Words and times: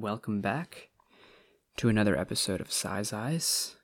welcome 0.00 0.40
back 0.40 0.88
to 1.76 1.88
another 1.88 2.16
episode 2.16 2.62
of 2.62 2.72
Sai's 2.72 3.12
Eyes, 3.12 3.76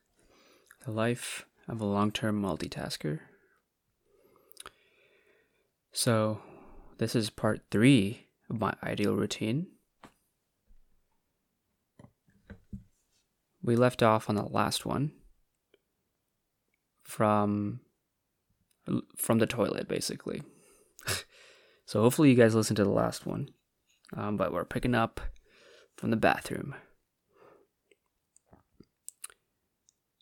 the 0.86 0.90
life 0.90 1.44
of 1.68 1.82
a 1.82 1.84
long 1.84 2.10
term 2.12 2.40
multitasker. 2.40 3.20
So, 5.92 6.40
this 6.96 7.14
is 7.14 7.28
part 7.28 7.60
three 7.70 8.26
of 8.48 8.58
my 8.58 8.72
ideal 8.82 9.14
routine. 9.14 9.66
We 13.62 13.76
left 13.76 14.02
off 14.02 14.30
on 14.30 14.36
the 14.36 14.44
last 14.44 14.86
one 14.86 15.12
from 17.02 17.80
from 19.14 19.38
the 19.38 19.46
toilet 19.46 19.88
basically. 19.88 20.42
so 21.84 22.00
hopefully 22.00 22.30
you 22.30 22.34
guys 22.34 22.54
listened 22.54 22.78
to 22.78 22.84
the 22.84 22.90
last 22.90 23.26
one. 23.26 23.50
Um, 24.16 24.38
but 24.38 24.54
we're 24.54 24.64
picking 24.64 24.94
up 24.94 25.20
from 25.98 26.10
the 26.10 26.16
bathroom. 26.16 26.76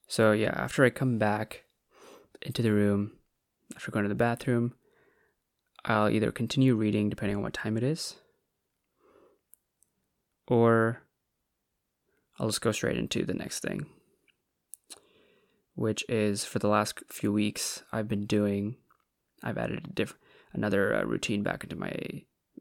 So 0.08 0.32
yeah, 0.32 0.54
after 0.56 0.84
I 0.84 0.90
come 0.90 1.18
back 1.18 1.64
into 2.40 2.62
the 2.62 2.72
room, 2.72 3.12
after 3.76 3.90
going 3.90 4.04
to 4.04 4.08
the 4.08 4.14
bathroom, 4.14 4.72
I'll 5.84 6.08
either 6.08 6.32
continue 6.32 6.74
reading 6.74 7.10
depending 7.10 7.36
on 7.36 7.42
what 7.42 7.52
time 7.52 7.76
it 7.76 7.82
is, 7.82 8.16
or 10.48 11.02
I'll 12.38 12.48
just 12.48 12.62
go 12.62 12.72
straight 12.72 12.96
into 12.96 13.26
the 13.26 13.34
next 13.34 13.60
thing, 13.60 13.86
which 15.74 16.04
is 16.08 16.46
for 16.46 16.58
the 16.58 16.68
last 16.68 17.02
few 17.12 17.32
weeks 17.32 17.82
I've 17.92 18.08
been 18.08 18.24
doing. 18.24 18.76
I've 19.42 19.58
added 19.58 19.84
a 19.84 19.92
diff- 19.92 20.18
another 20.54 20.94
uh, 20.94 21.04
routine 21.04 21.42
back 21.42 21.64
into 21.64 21.76
my 21.76 21.92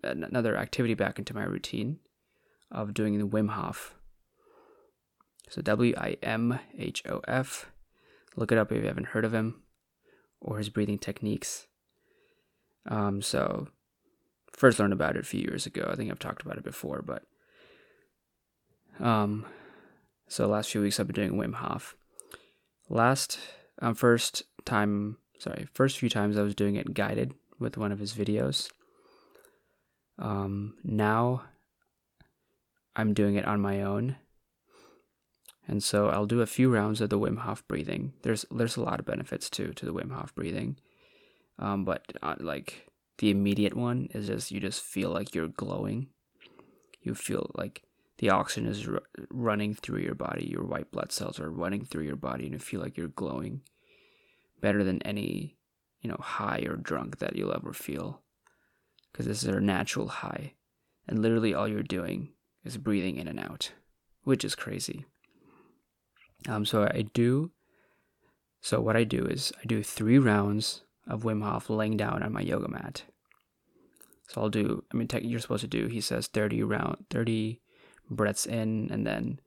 another 0.03 0.57
activity 0.57 0.93
back 0.93 1.17
into 1.17 1.33
my 1.33 1.45
routine 1.45 1.99
of 2.71 2.93
doing 2.93 3.17
the 3.17 3.27
Wim 3.27 3.49
Hof. 3.49 3.95
So 5.49 5.61
W 5.61 5.93
I 5.97 6.17
M 6.23 6.59
H 6.77 7.03
O 7.07 7.21
F. 7.27 7.71
Look 8.35 8.51
it 8.51 8.57
up 8.57 8.71
if 8.71 8.81
you 8.81 8.87
haven't 8.87 9.07
heard 9.07 9.25
of 9.25 9.33
him 9.33 9.61
or 10.41 10.57
his 10.57 10.69
breathing 10.69 10.97
techniques. 10.97 11.67
Um, 12.87 13.21
so 13.21 13.67
first 14.51 14.79
learned 14.79 14.93
about 14.93 15.15
it 15.15 15.21
a 15.21 15.23
few 15.23 15.41
years 15.41 15.65
ago. 15.65 15.87
I 15.89 15.95
think 15.95 16.11
I've 16.11 16.19
talked 16.19 16.43
about 16.43 16.57
it 16.57 16.63
before, 16.63 17.01
but 17.01 17.23
um, 18.99 19.45
so 20.27 20.47
last 20.47 20.71
few 20.71 20.81
weeks 20.81 20.99
I've 20.99 21.07
been 21.07 21.15
doing 21.15 21.39
Wim 21.39 21.55
Hof. 21.55 21.95
Last 22.89 23.39
um, 23.81 23.95
first 23.95 24.43
time, 24.65 25.17
sorry, 25.39 25.67
first 25.73 25.97
few 25.97 26.09
times 26.09 26.37
I 26.37 26.43
was 26.43 26.55
doing 26.55 26.75
it 26.75 26.93
guided 26.93 27.33
with 27.59 27.77
one 27.77 27.91
of 27.91 27.99
his 27.99 28.13
videos. 28.13 28.69
Um, 30.17 30.75
now 30.83 31.43
I'm 32.95 33.13
doing 33.13 33.35
it 33.35 33.45
on 33.45 33.59
my 33.59 33.81
own. 33.81 34.17
And 35.67 35.83
so 35.83 36.09
I'll 36.09 36.27
do 36.27 36.41
a 36.41 36.47
few 36.47 36.71
rounds 36.71 37.01
of 37.01 37.09
the 37.09 37.19
Wim 37.19 37.39
Hof 37.39 37.67
breathing. 37.67 38.13
There's 38.21 38.45
there's 38.51 38.77
a 38.77 38.83
lot 38.83 38.99
of 38.99 39.05
benefits 39.05 39.49
too 39.49 39.73
to 39.73 39.85
the 39.85 39.93
Wim 39.93 40.11
Hof 40.11 40.33
breathing, 40.35 40.77
um, 41.57 41.85
but 41.85 42.03
uh, 42.21 42.35
like 42.39 42.87
the 43.17 43.31
immediate 43.31 43.75
one 43.75 44.07
is 44.11 44.27
just 44.27 44.51
you 44.51 44.59
just 44.59 44.81
feel 44.81 45.09
like 45.09 45.33
you're 45.33 45.47
glowing. 45.47 46.07
You 47.01 47.15
feel 47.15 47.49
like 47.55 47.81
the 48.19 48.29
oxygen 48.29 48.69
is 48.69 48.87
r- 48.87 49.01
running 49.31 49.73
through 49.73 49.99
your 49.99 50.15
body. 50.15 50.45
Your 50.45 50.63
white 50.63 50.91
blood 50.91 51.11
cells 51.11 51.39
are 51.39 51.49
running 51.49 51.83
through 51.83 52.03
your 52.03 52.15
body, 52.15 52.43
and 52.43 52.53
you 52.53 52.59
feel 52.59 52.79
like 52.79 52.95
you're 52.95 53.07
glowing 53.07 53.61
better 54.61 54.83
than 54.83 55.01
any 55.01 55.57
you 56.01 56.09
know 56.09 56.19
high 56.19 56.63
or 56.67 56.75
drunk 56.75 57.17
that 57.17 57.35
you'll 57.35 57.55
ever 57.55 57.73
feel 57.73 58.21
because 59.11 59.25
this 59.25 59.41
is 59.41 59.49
a 59.49 59.59
natural 59.59 60.09
high. 60.09 60.53
And 61.07 61.21
literally 61.21 61.53
all 61.53 61.67
you're 61.67 61.83
doing 61.83 62.29
is 62.65 62.77
breathing 62.77 63.17
in 63.17 63.27
and 63.27 63.39
out, 63.39 63.71
which 64.23 64.43
is 64.43 64.55
crazy. 64.55 65.05
Um, 66.47 66.65
so 66.65 66.83
I 66.83 67.05
do. 67.13 67.51
So 68.61 68.81
what 68.81 68.97
I 68.97 69.03
do 69.03 69.25
is 69.25 69.53
I 69.61 69.65
do 69.65 69.83
three 69.83 70.17
rounds 70.17 70.81
of 71.07 71.23
Wim 71.23 71.43
Hof 71.43 71.69
laying 71.69 71.97
down 71.97 72.23
on 72.23 72.33
my 72.33 72.41
yoga 72.41 72.67
mat. 72.67 73.03
So 74.27 74.41
I'll 74.41 74.49
do. 74.49 74.83
I 74.91 74.97
mean, 74.97 75.07
you're 75.21 75.39
supposed 75.39 75.61
to 75.61 75.67
do. 75.67 75.87
He 75.87 76.01
says 76.01 76.27
thirty 76.27 76.63
round, 76.63 77.05
thirty 77.09 77.61
breaths 78.09 78.45
in, 78.45 78.89
and 78.91 79.05
then 79.05 79.39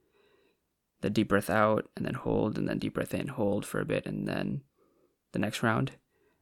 the 1.01 1.11
deep 1.11 1.29
breath 1.29 1.51
out, 1.51 1.89
and 1.97 2.07
then 2.07 2.15
hold, 2.15 2.57
and 2.57 2.69
then 2.69 2.79
deep 2.79 2.95
breath 2.95 3.15
in, 3.15 3.29
hold 3.29 3.67
for 3.67 3.81
a 3.81 3.85
bit, 3.85 4.07
and 4.07 4.27
then 4.29 4.63
the 5.33 5.39
next 5.39 5.63
round. 5.63 5.93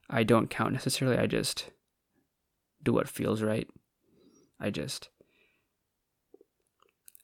I 0.09 0.23
don't 0.23 0.51
count 0.51 0.73
necessarily. 0.73 1.19
I 1.19 1.27
just 1.27 1.71
do 2.83 2.93
what 2.93 3.09
feels 3.09 3.43
right. 3.43 3.67
I 4.61 4.71
just 4.71 5.09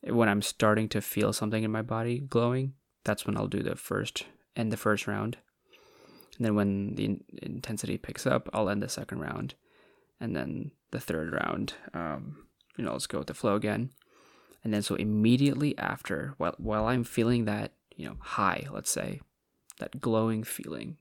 when 0.04 0.28
I'm 0.28 0.42
starting 0.42 0.88
to 0.90 1.00
feel 1.00 1.32
something 1.32 1.62
in 1.62 1.70
my 1.70 1.82
body 1.82 2.18
glowing, 2.18 2.74
that's 3.04 3.26
when 3.26 3.36
I'll 3.36 3.46
do 3.46 3.62
the 3.62 3.76
first 3.76 4.24
end 4.56 4.72
the 4.72 4.76
first 4.76 5.06
round. 5.06 5.38
And 6.36 6.46
then 6.46 6.54
when 6.54 6.94
the 6.94 7.20
intensity 7.42 7.98
picks 7.98 8.26
up, 8.26 8.48
I'll 8.52 8.68
end 8.68 8.82
the 8.82 8.88
second 8.88 9.20
round. 9.20 9.54
And 10.20 10.34
then 10.34 10.72
the 10.90 11.00
third 11.00 11.32
round, 11.32 11.74
um, 11.94 12.46
you 12.76 12.84
know, 12.84 12.92
let's 12.92 13.06
go 13.06 13.18
with 13.18 13.26
the 13.26 13.34
flow 13.34 13.54
again. 13.54 13.90
And 14.64 14.72
then 14.72 14.82
so 14.82 14.94
immediately 14.94 15.76
after, 15.78 16.34
while 16.38 16.54
while 16.58 16.86
I'm 16.86 17.04
feeling 17.04 17.44
that, 17.46 17.72
you 17.96 18.08
know, 18.08 18.16
high, 18.20 18.66
let's 18.72 18.90
say, 18.90 19.20
that 19.78 20.00
glowing 20.00 20.44
feeling, 20.44 20.96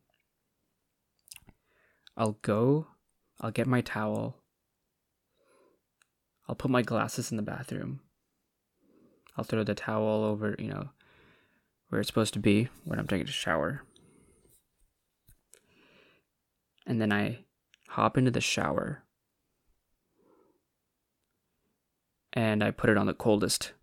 I'll 2.17 2.37
go, 2.41 2.87
I'll 3.39 3.51
get 3.51 3.67
my 3.67 3.81
towel, 3.81 4.37
I'll 6.47 6.55
put 6.55 6.71
my 6.71 6.81
glasses 6.81 7.31
in 7.31 7.37
the 7.37 7.43
bathroom. 7.43 8.01
I'll 9.37 9.43
throw 9.43 9.63
the 9.63 9.75
towel 9.75 10.23
over, 10.23 10.55
you 10.59 10.67
know, 10.67 10.89
where 11.89 12.01
it's 12.01 12.07
supposed 12.07 12.33
to 12.33 12.39
be 12.39 12.69
when 12.83 12.99
I'm 12.99 13.07
taking 13.07 13.27
a 13.27 13.31
shower. 13.31 13.83
And 16.85 17.01
then 17.01 17.11
I 17.11 17.45
hop 17.89 18.17
into 18.17 18.31
the 18.31 18.41
shower 18.41 19.03
and 22.33 22.63
I 22.63 22.71
put 22.71 22.89
it 22.89 22.97
on 22.97 23.05
the 23.05 23.13
coldest 23.13 23.73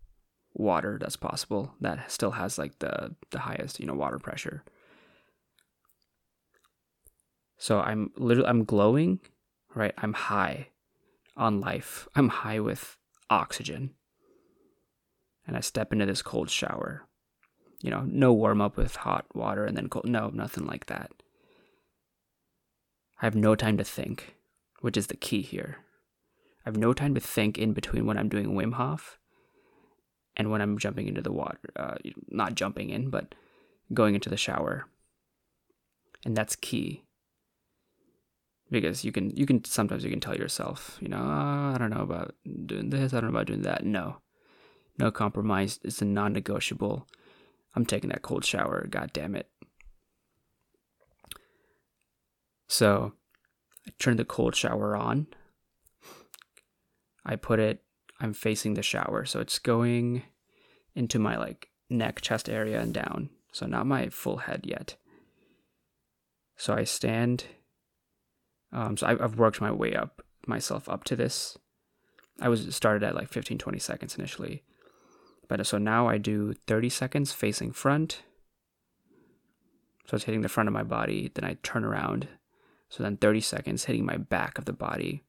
water 0.54 0.98
that's 1.00 1.16
possible 1.16 1.74
that 1.80 2.10
still 2.10 2.32
has 2.32 2.58
like 2.58 2.78
the 2.80 3.14
the 3.30 3.40
highest, 3.40 3.80
you 3.80 3.86
know, 3.86 3.94
water 3.94 4.18
pressure. 4.18 4.64
So 7.58 7.80
I'm 7.80 8.10
literally 8.16 8.48
I'm 8.48 8.64
glowing, 8.64 9.20
right? 9.74 9.94
I'm 9.98 10.12
high 10.12 10.68
on 11.36 11.60
life. 11.60 12.08
I'm 12.14 12.28
high 12.28 12.60
with 12.60 12.96
oxygen. 13.30 13.94
And 15.48 15.56
I 15.56 15.60
step 15.60 15.92
into 15.92 16.06
this 16.06 16.22
cold 16.22 16.50
shower. 16.50 17.08
You 17.82 17.90
know, 17.90 18.04
no 18.06 18.32
warm 18.32 18.60
up 18.60 18.76
with 18.76 18.96
hot 18.96 19.26
water 19.34 19.64
and 19.64 19.76
then 19.76 19.88
cold. 19.88 20.06
No, 20.06 20.28
nothing 20.28 20.66
like 20.66 20.86
that. 20.86 21.10
I 23.20 23.26
have 23.26 23.34
no 23.34 23.56
time 23.56 23.76
to 23.78 23.84
think, 23.84 24.36
which 24.80 24.96
is 24.96 25.08
the 25.08 25.16
key 25.16 25.42
here. 25.42 25.78
I 26.64 26.68
have 26.68 26.76
no 26.76 26.92
time 26.92 27.14
to 27.14 27.20
think 27.20 27.58
in 27.58 27.72
between 27.72 28.06
when 28.06 28.18
I'm 28.18 28.28
doing 28.28 28.52
Wim 28.52 28.74
Hof 28.74 29.18
and 30.36 30.50
when 30.50 30.60
I'm 30.60 30.78
jumping 30.78 31.08
into 31.08 31.22
the 31.22 31.32
water. 31.32 31.58
Uh, 31.74 31.94
not 32.28 32.54
jumping 32.54 32.90
in, 32.90 33.10
but 33.10 33.34
going 33.92 34.14
into 34.14 34.28
the 34.28 34.36
shower. 34.36 34.86
And 36.24 36.36
that's 36.36 36.54
key 36.54 37.04
because 38.70 39.04
you 39.04 39.12
can 39.12 39.30
you 39.30 39.46
can 39.46 39.64
sometimes 39.64 40.04
you 40.04 40.10
can 40.10 40.20
tell 40.20 40.36
yourself 40.36 40.98
you 41.00 41.08
know 41.08 41.18
oh, 41.18 41.72
i 41.74 41.76
don't 41.78 41.90
know 41.90 42.02
about 42.02 42.34
doing 42.66 42.90
this 42.90 43.12
i 43.12 43.20
don't 43.20 43.30
know 43.30 43.36
about 43.36 43.46
doing 43.46 43.62
that 43.62 43.84
no 43.84 44.18
no 44.98 45.10
compromise. 45.10 45.78
It's 45.82 46.02
a 46.02 46.04
non-negotiable. 46.04 47.06
I'm 47.74 47.86
taking 47.86 48.10
that 48.10 48.22
cold 48.22 48.44
shower 48.44 48.86
god 48.90 49.12
damn 49.12 49.36
it 49.36 49.48
so 52.68 53.12
i 53.86 53.90
turn 53.98 54.16
the 54.16 54.24
cold 54.24 54.54
shower 54.54 54.94
on. 54.94 55.26
I 57.24 57.36
put 57.36 57.58
it 57.58 57.82
i'm 58.20 58.32
facing 58.32 58.74
the 58.74 58.82
shower 58.82 59.24
so 59.24 59.40
it's 59.40 59.58
going 59.58 60.22
into 60.94 61.18
my 61.18 61.36
like 61.36 61.68
neck 61.88 62.20
chest 62.20 62.48
area 62.48 62.80
and 62.80 62.92
down. 62.92 63.30
So 63.52 63.66
not 63.66 63.86
my 63.86 64.08
full 64.08 64.38
head 64.38 64.62
yet. 64.64 64.96
So 66.56 66.74
i 66.74 66.84
stand 66.84 67.44
um, 68.72 68.96
so 68.96 69.06
I, 69.06 69.12
I've 69.12 69.38
worked 69.38 69.60
my 69.60 69.72
way 69.72 69.94
up 69.94 70.22
myself 70.46 70.88
up 70.88 71.04
to 71.04 71.16
this. 71.16 71.56
I 72.40 72.48
was 72.50 72.74
started 72.76 73.02
at 73.02 73.14
like 73.14 73.28
15, 73.28 73.56
20 73.56 73.78
seconds 73.78 74.16
initially. 74.16 74.62
But 75.48 75.60
uh, 75.60 75.64
so 75.64 75.78
now 75.78 76.08
I 76.08 76.18
do 76.18 76.54
30 76.66 76.90
seconds 76.90 77.32
facing 77.32 77.72
front. 77.72 78.22
So 80.06 80.14
it's 80.14 80.24
hitting 80.24 80.42
the 80.42 80.48
front 80.48 80.68
of 80.68 80.72
my 80.72 80.82
body. 80.82 81.30
Then 81.34 81.44
I 81.44 81.56
turn 81.62 81.84
around. 81.84 82.28
So 82.88 83.02
then 83.02 83.16
30 83.16 83.40
seconds 83.40 83.84
hitting 83.84 84.06
my 84.06 84.16
back 84.16 84.58
of 84.58 84.66
the 84.66 84.72
body. 84.72 85.22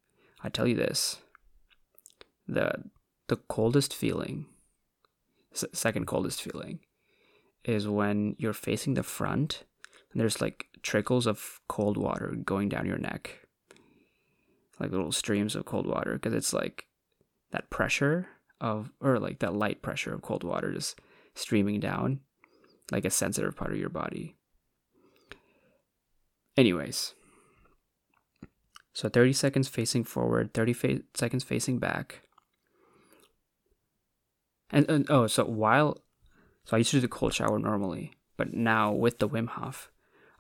I 0.44 0.50
tell 0.50 0.68
you 0.68 0.76
this 0.76 1.18
the 2.48 2.72
the 3.28 3.36
coldest 3.36 3.94
feeling, 3.94 4.48
second 5.54 6.08
coldest 6.08 6.42
feeling, 6.42 6.80
is 7.64 7.88
when 7.88 8.36
you're 8.40 8.54
facing 8.54 8.96
the 8.96 9.04
front 9.04 9.64
and 10.12 10.20
there's 10.20 10.42
like 10.42 10.68
trickles 10.82 11.28
of 11.28 11.60
cold 11.68 11.96
water 11.96 12.36
going 12.44 12.70
down 12.70 12.88
your 12.88 12.98
neck, 12.98 13.48
like 14.80 14.92
little 14.92 15.12
streams 15.12 15.56
of 15.56 15.66
cold 15.66 15.86
water, 15.86 16.14
because 16.14 16.34
it's 16.34 16.54
like 16.54 16.88
that 17.52 17.70
pressure 17.70 18.30
of 18.62 18.92
or 19.02 19.20
like 19.20 19.40
that 19.40 19.56
light 19.56 19.82
pressure 19.82 20.14
of 20.14 20.22
cold 20.22 20.44
water 20.44 20.74
just 20.74 21.00
streaming 21.36 21.80
down 21.80 22.20
like 22.92 23.06
a 23.06 23.10
sensitive 23.10 23.56
part 23.56 23.72
of 23.72 23.78
your 23.78 23.90
body. 23.90 24.36
Anyways, 26.58 27.14
so 28.94 29.08
30 29.08 29.34
seconds 29.34 29.68
facing 29.68 30.04
forward, 30.04 30.54
30 30.54 30.74
fa- 30.74 31.02
seconds 31.14 31.44
facing 31.44 31.80
back. 31.80 32.24
And, 34.72 34.90
and 34.90 35.10
oh, 35.10 35.28
so 35.28 35.46
while 35.46 36.02
so 36.66 36.76
I 36.76 36.80
used 36.80 36.92
to 36.92 36.98
do 36.98 37.02
the 37.02 37.08
cold 37.08 37.34
shower 37.34 37.58
normally, 37.58 38.12
but 38.38 38.54
now 38.54 38.92
with 38.92 39.18
the 39.18 39.28
Wim 39.28 39.48
Hof, 39.48 39.90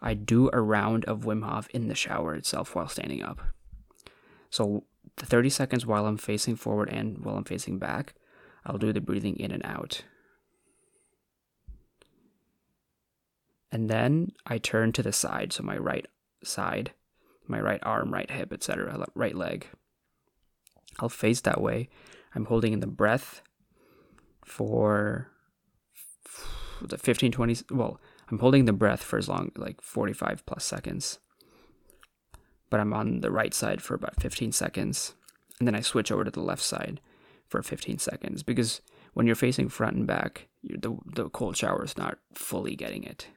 I 0.02 0.14
do 0.14 0.50
a 0.54 0.62
round 0.62 1.06
of 1.06 1.22
Wim 1.22 1.44
Hof 1.44 1.68
in 1.70 1.88
the 1.88 1.96
shower 1.96 2.36
itself 2.36 2.76
while 2.76 2.88
standing 2.88 3.24
up. 3.24 3.42
So 4.52 4.84
30 5.18 5.50
seconds 5.50 5.86
while 5.86 6.06
I'm 6.06 6.18
facing 6.18 6.56
forward 6.56 6.90
and 6.90 7.24
while 7.24 7.36
I'm 7.36 7.44
facing 7.44 7.80
back, 7.80 8.14
I'll 8.66 8.78
do 8.78 8.94
the 8.94 9.02
breathing 9.02 9.36
in 9.38 9.52
and 9.52 9.66
out. 9.66 10.04
And 13.72 13.90
then 13.90 14.32
I 14.46 14.58
turn 14.58 14.92
to 14.94 15.04
the 15.04 15.12
side, 15.12 15.54
so 15.54 15.64
my 15.64 15.78
right 15.78 16.08
side, 16.44 16.92
my 17.48 17.60
right 17.60 17.80
arm, 17.84 18.14
right 18.14 18.30
hip, 18.30 18.52
etc., 18.52 19.06
right 19.14 19.36
leg. 19.36 19.68
I'll 21.00 21.10
face 21.10 21.42
that 21.42 21.62
way. 21.62 21.90
I'm 22.34 22.46
holding 22.46 22.74
in 22.74 22.80
the 22.80 22.88
breath 22.88 23.42
for 24.44 25.32
the 26.82 26.98
15 26.98 27.32
20 27.32 27.58
well, 27.72 28.00
I'm 28.30 28.40
holding 28.40 28.66
the 28.66 28.74
breath 28.74 29.04
for 29.04 29.18
as 29.18 29.28
long 29.28 29.52
like 29.56 29.82
45 29.82 30.46
plus 30.46 30.64
seconds. 30.64 31.20
But 32.70 32.80
I'm 32.80 32.94
on 32.94 33.22
the 33.22 33.32
right 33.32 33.54
side 33.54 33.82
for 33.82 33.96
about 33.96 34.22
15 34.22 34.52
seconds. 34.52 35.16
And 35.60 35.68
then 35.68 35.76
I 35.76 35.82
switch 35.82 36.12
over 36.12 36.24
to 36.24 36.32
the 36.32 36.42
left 36.42 36.62
side 36.62 37.02
for 37.48 37.62
15 37.64 37.98
seconds 37.98 38.44
because 38.44 38.82
when 39.14 39.26
you're 39.26 39.36
facing 39.36 39.70
front 39.70 39.98
and 39.98 40.08
back, 40.08 40.48
the 40.64 40.98
the 41.06 41.30
cold 41.30 41.58
shower 41.58 41.84
is 41.84 41.98
not 41.98 42.20
fully 42.34 42.76
getting 42.76 43.04
it 43.04 43.28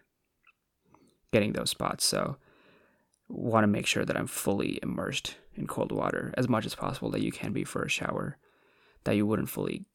getting 1.32 1.54
those 1.54 1.70
spots. 1.70 2.04
So 2.04 2.36
want 3.28 3.64
to 3.64 3.68
make 3.68 3.86
sure 3.86 4.04
that 4.04 4.16
I'm 4.16 4.26
fully 4.26 4.78
immersed 4.82 5.36
in 5.54 5.66
cold 5.66 5.90
water 5.90 6.32
as 6.36 6.48
much 6.48 6.66
as 6.66 6.74
possible 6.74 7.10
that 7.10 7.22
you 7.22 7.32
can 7.32 7.52
be 7.52 7.64
for 7.64 7.82
a 7.82 7.88
shower 7.88 8.36
that 9.04 9.16
you 9.16 9.26
wouldn't 9.26 9.48
fully 9.48 9.86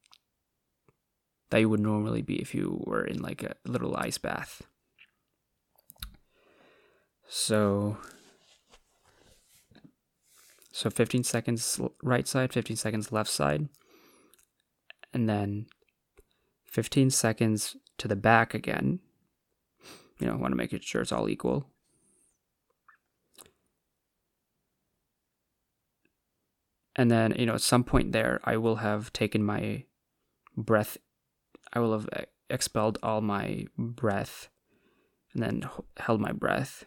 that 1.50 1.60
you 1.60 1.68
would 1.68 1.80
normally 1.80 2.20
be 2.20 2.36
if 2.36 2.54
you 2.54 2.82
were 2.86 3.04
in 3.04 3.22
like 3.22 3.42
a 3.42 3.54
little 3.64 3.96
ice 3.96 4.18
bath. 4.18 4.62
So 7.26 7.96
so 10.78 10.90
15 10.90 11.24
seconds 11.24 11.80
right 12.02 12.26
side, 12.26 12.52
15 12.52 12.76
seconds 12.76 13.12
left 13.12 13.30
side. 13.30 13.68
And 15.12 15.28
then 15.28 15.66
15 16.66 17.10
seconds 17.10 17.76
to 17.96 18.08
the 18.08 18.16
back 18.16 18.54
again 18.54 19.00
you 20.18 20.26
know, 20.26 20.32
I 20.32 20.36
want 20.36 20.52
to 20.52 20.56
make 20.56 20.82
sure 20.82 21.00
it's 21.00 21.12
all 21.12 21.28
equal. 21.28 21.66
And 26.96 27.10
then, 27.10 27.34
you 27.38 27.46
know, 27.46 27.54
at 27.54 27.60
some 27.60 27.84
point 27.84 28.12
there, 28.12 28.40
I 28.42 28.56
will 28.56 28.76
have 28.76 29.12
taken 29.12 29.44
my 29.44 29.84
breath, 30.56 30.98
I 31.72 31.78
will 31.78 31.92
have 31.92 32.08
eh, 32.12 32.24
expelled 32.50 32.98
all 33.02 33.20
my 33.20 33.66
breath 33.76 34.48
and 35.32 35.42
then 35.42 35.70
held 35.98 36.20
my 36.20 36.32
breath. 36.32 36.84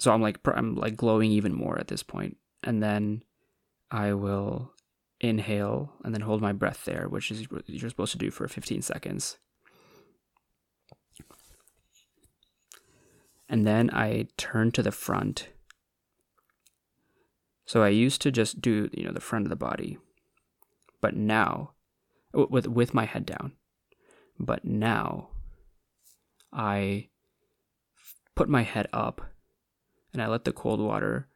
So 0.00 0.12
I'm 0.12 0.22
like, 0.22 0.38
I'm 0.46 0.74
like 0.74 0.96
glowing 0.96 1.30
even 1.30 1.54
more 1.54 1.78
at 1.78 1.88
this 1.88 2.02
point. 2.02 2.38
And 2.64 2.82
then 2.82 3.22
I 3.90 4.14
will 4.14 4.72
inhale 5.20 5.92
and 6.02 6.14
then 6.14 6.22
hold 6.22 6.40
my 6.40 6.52
breath 6.52 6.84
there, 6.86 7.06
which 7.08 7.30
is 7.30 7.50
what 7.50 7.68
you're 7.68 7.90
supposed 7.90 8.12
to 8.12 8.18
do 8.18 8.30
for 8.30 8.48
15 8.48 8.80
seconds. 8.80 9.36
And 13.48 13.66
then 13.66 13.90
I 13.92 14.28
turn 14.38 14.72
to 14.72 14.82
the 14.82 14.92
front. 14.92 15.48
So 17.66 17.82
I 17.82 17.88
used 17.88 18.22
to 18.22 18.30
just 18.30 18.62
do, 18.62 18.88
you 18.92 19.04
know, 19.04 19.12
the 19.12 19.20
front 19.20 19.44
of 19.44 19.50
the 19.50 19.56
body. 19.56 19.98
But 21.02 21.14
now 21.14 21.72
with 22.32 22.66
with 22.66 22.94
my 22.94 23.04
head 23.04 23.26
down. 23.26 23.52
But 24.38 24.64
now 24.64 25.30
I 26.52 27.08
put 28.34 28.48
my 28.48 28.62
head 28.62 28.88
up 28.92 29.29
and 30.12 30.22
I 30.22 30.26
let 30.26 30.44
the 30.44 30.52
cold 30.52 30.80
water 30.80 31.28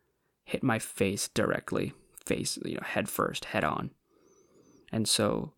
hit 0.45 0.63
my 0.63 0.79
face 0.79 1.29
directly 1.29 1.93
face, 2.25 2.59
you 2.65 2.75
know, 2.75 2.83
head 2.85 3.09
first, 3.09 3.47
head 3.47 3.65
on. 3.65 3.91
And 4.93 5.09
so, 5.09 5.53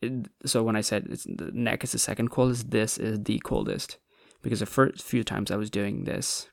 it, 0.00 0.28
so 0.46 0.62
when 0.62 0.76
I 0.76 0.80
said 0.80 1.06
the 1.08 1.50
neck 1.52 1.84
is 1.84 1.92
the 1.92 1.98
second 1.98 2.28
coldest, 2.28 2.70
this 2.70 2.98
is 2.98 3.22
the 3.22 3.38
coldest 3.40 3.98
because 4.42 4.60
the 4.60 4.66
first 4.66 5.02
few 5.02 5.24
times 5.24 5.50
I 5.50 5.56
was 5.56 5.70
doing 5.70 6.04
this, 6.04 6.48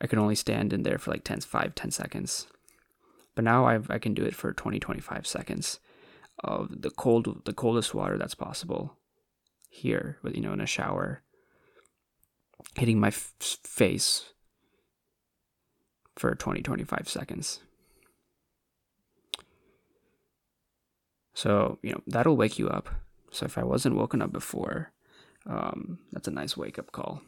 I 0.00 0.06
could 0.06 0.18
only 0.18 0.34
stand 0.34 0.72
in 0.72 0.82
there 0.82 0.98
for 0.98 1.10
like 1.10 1.24
10, 1.24 1.40
5, 1.40 1.74
10 1.74 1.90
seconds. 1.90 2.46
But 3.34 3.44
now 3.44 3.66
I've, 3.66 3.90
I 3.90 3.98
can 3.98 4.14
do 4.14 4.24
it 4.24 4.34
for 4.34 4.52
20, 4.52 4.78
25 4.78 5.26
seconds 5.26 5.80
of 6.42 6.82
the 6.82 6.90
cold, 6.90 7.42
the 7.44 7.52
coldest 7.52 7.94
water 7.94 8.18
that's 8.18 8.34
possible 8.34 8.96
here, 9.68 10.18
with 10.22 10.34
you 10.34 10.42
know, 10.42 10.52
in 10.52 10.60
a 10.60 10.66
shower, 10.66 11.22
hitting 12.76 13.00
my 13.00 13.08
f- 13.08 13.32
face 13.40 14.32
for 16.16 16.34
20 16.34 16.62
25 16.62 17.08
seconds. 17.08 17.60
So, 21.34 21.78
you 21.82 21.92
know, 21.92 22.02
that'll 22.06 22.36
wake 22.36 22.58
you 22.58 22.68
up. 22.68 22.90
So 23.30 23.46
if 23.46 23.56
I 23.56 23.64
wasn't 23.64 23.96
woken 23.96 24.20
up 24.20 24.32
before, 24.32 24.92
um, 25.46 25.98
that's 26.12 26.28
a 26.28 26.32
nice 26.32 26.56
wake 26.56 26.78
up 26.78 26.92
call. 26.92 27.22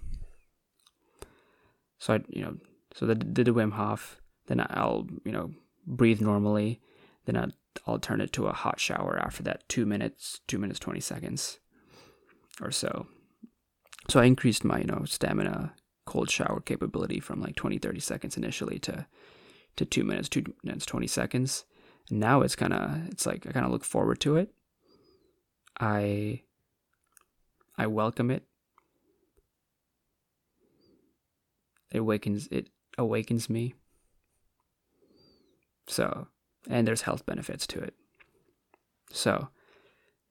So 1.98 2.14
I, 2.14 2.20
you 2.28 2.42
know, 2.42 2.56
so 2.94 3.06
the 3.06 3.14
did 3.14 3.46
the 3.46 3.52
Wim 3.54 3.72
Hof, 3.72 4.20
then 4.46 4.64
I'll, 4.68 5.06
you 5.24 5.32
know, 5.32 5.52
breathe 5.86 6.20
normally. 6.20 6.80
Then 7.24 7.36
I'll, 7.36 7.52
I'll 7.86 7.98
turn 7.98 8.20
it 8.20 8.32
to 8.34 8.46
a 8.46 8.52
hot 8.52 8.78
shower 8.78 9.18
after 9.18 9.42
that, 9.44 9.66
two 9.68 9.86
minutes, 9.86 10.40
two 10.46 10.58
minutes, 10.58 10.78
20 10.78 11.00
seconds 11.00 11.58
or 12.60 12.70
so. 12.70 13.06
So 14.08 14.20
I 14.20 14.24
increased 14.24 14.64
my, 14.64 14.78
you 14.78 14.84
know, 14.84 15.04
stamina 15.06 15.72
cold 16.06 16.30
shower 16.30 16.60
capability 16.60 17.20
from 17.20 17.40
like 17.40 17.56
20 17.56 17.78
30 17.78 18.00
seconds 18.00 18.36
initially 18.36 18.78
to 18.80 19.06
to 19.76 19.84
2 19.84 20.04
minutes 20.04 20.28
2 20.28 20.44
minutes 20.62 20.86
20 20.86 21.06
seconds. 21.06 21.64
And 22.10 22.20
now 22.20 22.42
it's 22.42 22.56
kind 22.56 22.72
of 22.72 23.08
it's 23.08 23.26
like 23.26 23.46
I 23.46 23.52
kind 23.52 23.66
of 23.66 23.72
look 23.72 23.84
forward 23.84 24.20
to 24.20 24.36
it. 24.36 24.52
I 25.80 26.42
I 27.76 27.86
welcome 27.86 28.30
it. 28.30 28.44
It 31.90 31.98
awakens 31.98 32.48
it 32.50 32.68
awakens 32.98 33.48
me. 33.48 33.74
So 35.88 36.28
and 36.68 36.86
there's 36.86 37.02
health 37.02 37.26
benefits 37.26 37.66
to 37.68 37.80
it. 37.80 37.94
So 39.10 39.48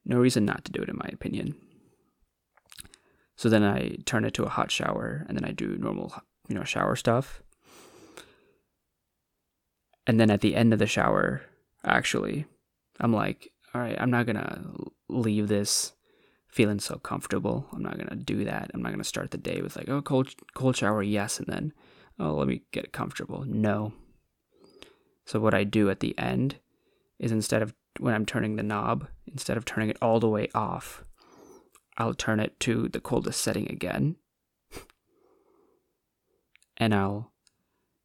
no 0.06 0.18
reason 0.18 0.46
not 0.46 0.66
to 0.66 0.72
do 0.72 0.82
it 0.82 0.90
in 0.90 0.98
my 0.98 1.10
opinion 1.12 1.56
so 3.36 3.50
then 3.50 3.64
I 3.64 3.98
turn 4.06 4.26
it 4.26 4.34
to 4.36 4.44
a 4.44 4.50
hot 4.50 4.72
shower 4.72 5.26
and 5.28 5.38
then 5.38 5.46
I 5.46 5.52
do 5.52 5.78
normal, 5.78 6.14
you 6.48 6.56
know, 6.56 6.64
shower 6.64 6.96
stuff. 6.96 7.42
And 10.06 10.20
then 10.20 10.30
at 10.30 10.42
the 10.42 10.56
end 10.56 10.74
of 10.74 10.80
the 10.80 10.88
shower, 10.88 11.44
actually, 11.86 12.46
I'm 13.00 13.14
like, 13.14 13.52
all 13.74 13.82
right, 13.82 14.00
I'm 14.00 14.12
not 14.12 14.26
going 14.26 14.36
to 14.36 14.92
leave 15.10 15.48
this 15.48 15.94
feeling 16.48 16.80
so 16.80 16.98
comfortable. 16.98 17.66
I'm 17.74 17.82
not 17.82 17.98
going 17.98 18.10
to 18.10 18.16
do 18.16 18.44
that. 18.46 18.70
I'm 18.74 18.84
not 18.84 18.90
going 18.90 19.00
to 19.00 19.04
start 19.04 19.32
the 19.32 19.38
day 19.38 19.62
with 19.62 19.76
like, 19.76 19.90
oh, 19.90 20.02
cold 20.02 20.30
cold 20.54 20.76
shower, 20.76 21.02
yes, 21.02 21.40
and 21.40 21.48
then 21.48 21.74
oh, 22.20 22.36
let 22.36 22.48
me 22.48 22.62
get 22.72 22.94
comfortable. 22.94 23.44
No. 23.48 23.94
So 25.26 25.40
what 25.40 25.54
I 25.54 25.64
do 25.64 25.90
at 25.90 26.02
the 26.02 26.18
end 26.18 26.58
is 27.18 27.32
instead 27.32 27.62
of 27.62 27.74
when 28.00 28.14
I'm 28.14 28.26
turning 28.26 28.56
the 28.56 28.64
knob, 28.64 29.08
instead 29.26 29.58
of 29.58 29.66
turning 29.66 29.90
it 29.90 29.98
all 30.02 30.20
the 30.20 30.30
way 30.30 30.50
off, 30.54 31.04
I'll 31.98 32.14
turn 32.14 32.40
it 32.40 32.60
to 32.62 32.88
the 32.90 33.00
coldest 33.00 33.42
setting 33.42 33.70
again. 33.70 34.16
and 36.78 36.94
I'll 36.94 37.32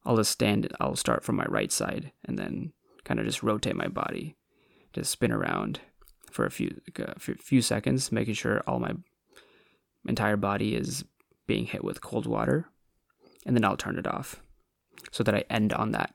I'll 0.04 0.16
just 0.16 0.30
stand 0.30 0.71
I'll 0.80 0.97
start 0.97 1.25
from 1.25 1.37
my 1.37 1.47
right 1.49 1.73
side 1.73 2.12
and 2.25 2.38
then 2.38 2.73
kind 3.04 3.18
of 3.21 3.26
just 3.26 3.42
rotate 3.42 3.76
my 3.76 3.88
body, 3.88 4.37
just 4.92 5.11
spin 5.11 5.33
around 5.33 5.80
for 6.30 6.45
a 6.45 6.50
few 6.50 6.80
a 6.99 7.18
few 7.18 7.62
seconds, 7.62 8.12
making 8.12 8.35
sure 8.35 8.62
all 8.66 8.78
my 8.78 8.92
entire 10.07 10.37
body 10.37 10.75
is 10.75 11.04
being 11.47 11.66
hit 11.66 11.83
with 11.83 12.00
cold 12.02 12.26
water, 12.26 12.68
and 13.47 13.57
then 13.57 13.64
I'll 13.64 13.76
turn 13.76 13.99
it 13.99 14.07
off, 14.07 14.42
so 15.11 15.25
that 15.25 15.35
I 15.35 15.45
end 15.50 15.73
on 15.73 15.92
that 15.92 16.14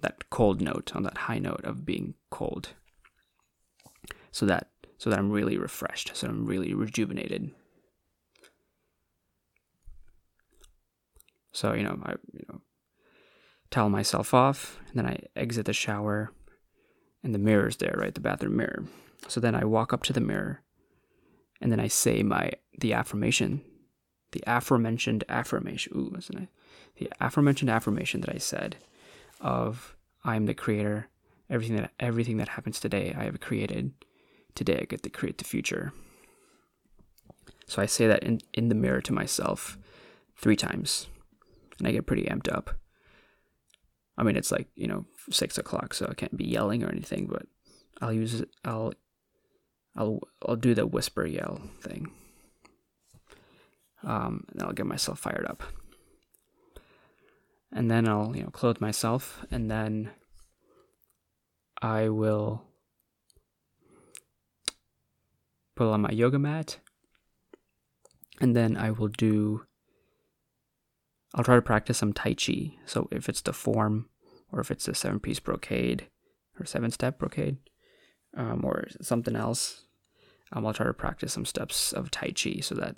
that 0.00 0.30
cold 0.30 0.60
note, 0.60 0.94
on 0.94 1.02
that 1.02 1.18
high 1.18 1.38
note 1.38 1.64
of 1.64 1.84
being 1.84 2.14
cold, 2.30 2.70
so 4.30 4.46
that 4.46 4.68
so 4.98 5.10
that 5.10 5.18
I'm 5.18 5.30
really 5.30 5.56
refreshed, 5.56 6.10
so 6.14 6.28
I'm 6.28 6.44
really 6.44 6.74
rejuvenated. 6.74 7.52
So 11.52 11.72
you 11.72 11.84
know, 11.84 11.98
I 12.04 12.12
you 12.32 12.44
know, 12.48 12.60
towel 13.70 13.88
myself 13.88 14.34
off, 14.34 14.78
and 14.88 14.98
then 14.98 15.06
I 15.06 15.20
exit 15.34 15.66
the 15.66 15.72
shower, 15.72 16.32
and 17.22 17.34
the 17.34 17.38
mirror's 17.38 17.76
there, 17.76 17.96
right? 17.96 18.14
The 18.14 18.20
bathroom 18.20 18.56
mirror. 18.56 18.84
So 19.28 19.40
then 19.40 19.54
I 19.54 19.64
walk 19.64 19.92
up 19.92 20.02
to 20.04 20.12
the 20.12 20.20
mirror, 20.20 20.62
and 21.60 21.72
then 21.72 21.80
I 21.80 21.88
say 21.88 22.22
my 22.22 22.52
the 22.78 22.92
affirmation, 22.92 23.62
the 24.32 24.42
aforementioned 24.46 25.24
affirmation. 25.28 25.92
Ooh, 25.96 26.10
wasn't 26.12 26.40
I? 26.40 26.48
The 26.96 27.10
aforementioned 27.20 27.70
affirmation 27.70 28.20
that 28.22 28.34
I 28.34 28.38
said 28.38 28.76
of 29.40 29.96
I 30.24 30.36
am 30.36 30.46
the 30.46 30.54
creator. 30.54 31.08
Everything 31.50 31.76
that 31.76 31.92
everything 31.98 32.36
that 32.38 32.50
happens 32.50 32.78
today, 32.78 33.14
I 33.16 33.24
have 33.24 33.40
created. 33.40 33.92
Today, 34.58 34.80
I 34.82 34.86
get 34.86 35.04
to 35.04 35.08
create 35.08 35.38
the 35.38 35.44
future. 35.44 35.92
So 37.68 37.80
I 37.80 37.86
say 37.86 38.08
that 38.08 38.24
in, 38.24 38.40
in 38.52 38.68
the 38.68 38.74
mirror 38.74 39.00
to 39.02 39.12
myself 39.12 39.78
three 40.36 40.56
times, 40.56 41.06
and 41.78 41.86
I 41.86 41.92
get 41.92 42.06
pretty 42.06 42.24
amped 42.24 42.52
up. 42.52 42.72
I 44.16 44.24
mean, 44.24 44.34
it's 44.34 44.50
like 44.50 44.66
you 44.74 44.88
know 44.88 45.04
six 45.30 45.58
o'clock, 45.58 45.94
so 45.94 46.08
I 46.10 46.14
can't 46.14 46.36
be 46.36 46.44
yelling 46.44 46.82
or 46.82 46.88
anything, 46.88 47.28
but 47.28 47.46
I'll 48.00 48.12
use 48.12 48.42
I'll 48.64 48.94
I'll 49.94 50.18
I'll 50.44 50.56
do 50.56 50.74
the 50.74 50.88
whisper 50.88 51.24
yell 51.24 51.60
thing. 51.80 52.10
Um, 54.02 54.42
and 54.52 54.64
I'll 54.64 54.72
get 54.72 54.86
myself 54.86 55.20
fired 55.20 55.46
up. 55.48 55.62
And 57.70 57.88
then 57.88 58.08
I'll 58.08 58.34
you 58.34 58.42
know 58.42 58.50
clothe 58.50 58.80
myself, 58.80 59.46
and 59.52 59.70
then 59.70 60.10
I 61.80 62.08
will 62.08 62.67
put 65.78 65.86
on 65.86 66.00
my 66.00 66.10
yoga 66.10 66.40
mat, 66.40 66.78
and 68.40 68.56
then 68.56 68.76
I 68.76 68.90
will 68.90 69.06
do. 69.06 69.64
I'll 71.34 71.44
try 71.44 71.54
to 71.54 71.62
practice 71.62 71.98
some 71.98 72.12
Tai 72.12 72.34
Chi. 72.34 72.74
So 72.84 73.06
if 73.12 73.28
it's 73.28 73.42
the 73.42 73.52
form, 73.52 74.08
or 74.50 74.58
if 74.58 74.72
it's 74.72 74.88
a 74.88 74.94
seven 74.94 75.20
piece 75.20 75.38
brocade, 75.38 76.08
or 76.58 76.66
seven 76.66 76.90
step 76.90 77.18
brocade, 77.18 77.58
um, 78.36 78.64
or 78.64 78.88
something 79.00 79.36
else, 79.36 79.84
um, 80.50 80.66
I'll 80.66 80.74
try 80.74 80.86
to 80.86 80.92
practice 80.92 81.32
some 81.32 81.44
steps 81.44 81.92
of 81.92 82.10
Tai 82.10 82.32
Chi 82.32 82.58
so 82.60 82.74
that 82.74 82.96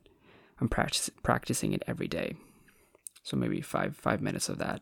I'm 0.59 0.69
practicing 0.69 1.75
it 1.75 1.83
every 1.87 2.09
day. 2.09 2.35
So 3.23 3.37
maybe 3.37 3.61
five 3.61 3.95
five 3.95 4.23
minutes 4.23 4.49
of 4.49 4.57
that. 4.57 4.81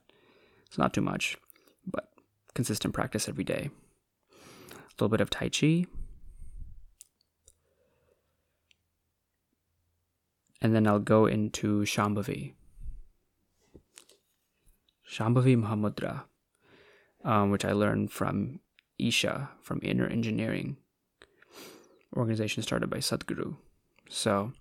It's 0.68 0.78
not 0.78 0.94
too 0.94 1.00
much, 1.00 1.36
but 1.84 2.10
consistent 2.54 2.94
practice 2.94 3.28
every 3.28 3.44
day. 3.44 3.70
A 4.30 4.94
little 5.00 5.08
bit 5.08 5.20
of 5.20 5.30
Tai 5.30 5.48
Chi. 5.48 5.86
And 10.60 10.74
then 10.74 10.86
I'll 10.86 10.98
go 10.98 11.26
into 11.26 11.82
Shambhavi. 11.82 12.54
Shambhavi 15.08 15.56
Mahamudra, 15.56 16.24
um, 17.24 17.50
which 17.50 17.64
I 17.64 17.72
learned 17.72 18.12
from 18.12 18.60
Isha 18.98 19.50
from 19.62 19.80
Inner 19.82 20.06
Engineering, 20.06 20.76
organization 22.16 22.62
started 22.62 22.90
by 22.90 22.98
Sadhguru. 22.98 23.56
So, 24.08 24.52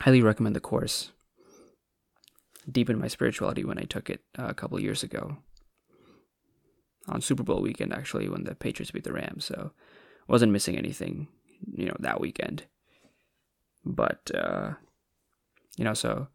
highly 0.00 0.22
recommend 0.22 0.56
the 0.56 0.60
course. 0.60 1.12
Deepened 2.70 3.00
my 3.00 3.08
spirituality 3.08 3.64
when 3.64 3.78
I 3.78 3.84
took 3.84 4.10
it 4.10 4.22
uh, 4.38 4.46
a 4.48 4.54
couple 4.54 4.80
years 4.80 5.02
ago 5.02 5.38
on 7.08 7.20
Super 7.20 7.44
Bowl 7.44 7.62
weekend, 7.62 7.92
actually, 7.92 8.28
when 8.28 8.44
the 8.44 8.56
Patriots 8.56 8.90
beat 8.90 9.04
the 9.04 9.12
Rams. 9.12 9.44
So, 9.44 9.70
wasn't 10.26 10.52
missing 10.52 10.76
anything, 10.76 11.28
you 11.72 11.86
know, 11.86 11.96
that 12.00 12.20
weekend. 12.20 12.64
But, 13.86 14.30
uh, 14.34 14.72
you 15.76 15.84
know, 15.84 15.94
so 15.94 16.26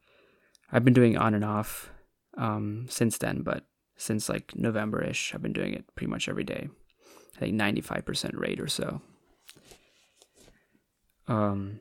I've 0.72 0.86
been 0.86 0.94
doing 0.94 1.18
on 1.18 1.34
and 1.34 1.44
off 1.44 1.92
um, 2.38 2.86
since 2.90 3.18
then, 3.18 3.42
but 3.42 3.66
since 3.98 4.30
like 4.30 4.56
November 4.56 5.04
ish. 5.04 5.34
I've 5.34 5.42
been 5.42 5.54
doing 5.54 5.74
it 5.74 5.86
pretty 5.96 6.10
much 6.10 6.28
every 6.28 6.44
day. 6.44 6.70
I 7.36 7.40
think 7.40 7.60
95% 7.60 8.32
rate 8.36 8.60
or 8.60 8.68
so. 8.68 9.02
Um, 11.28 11.80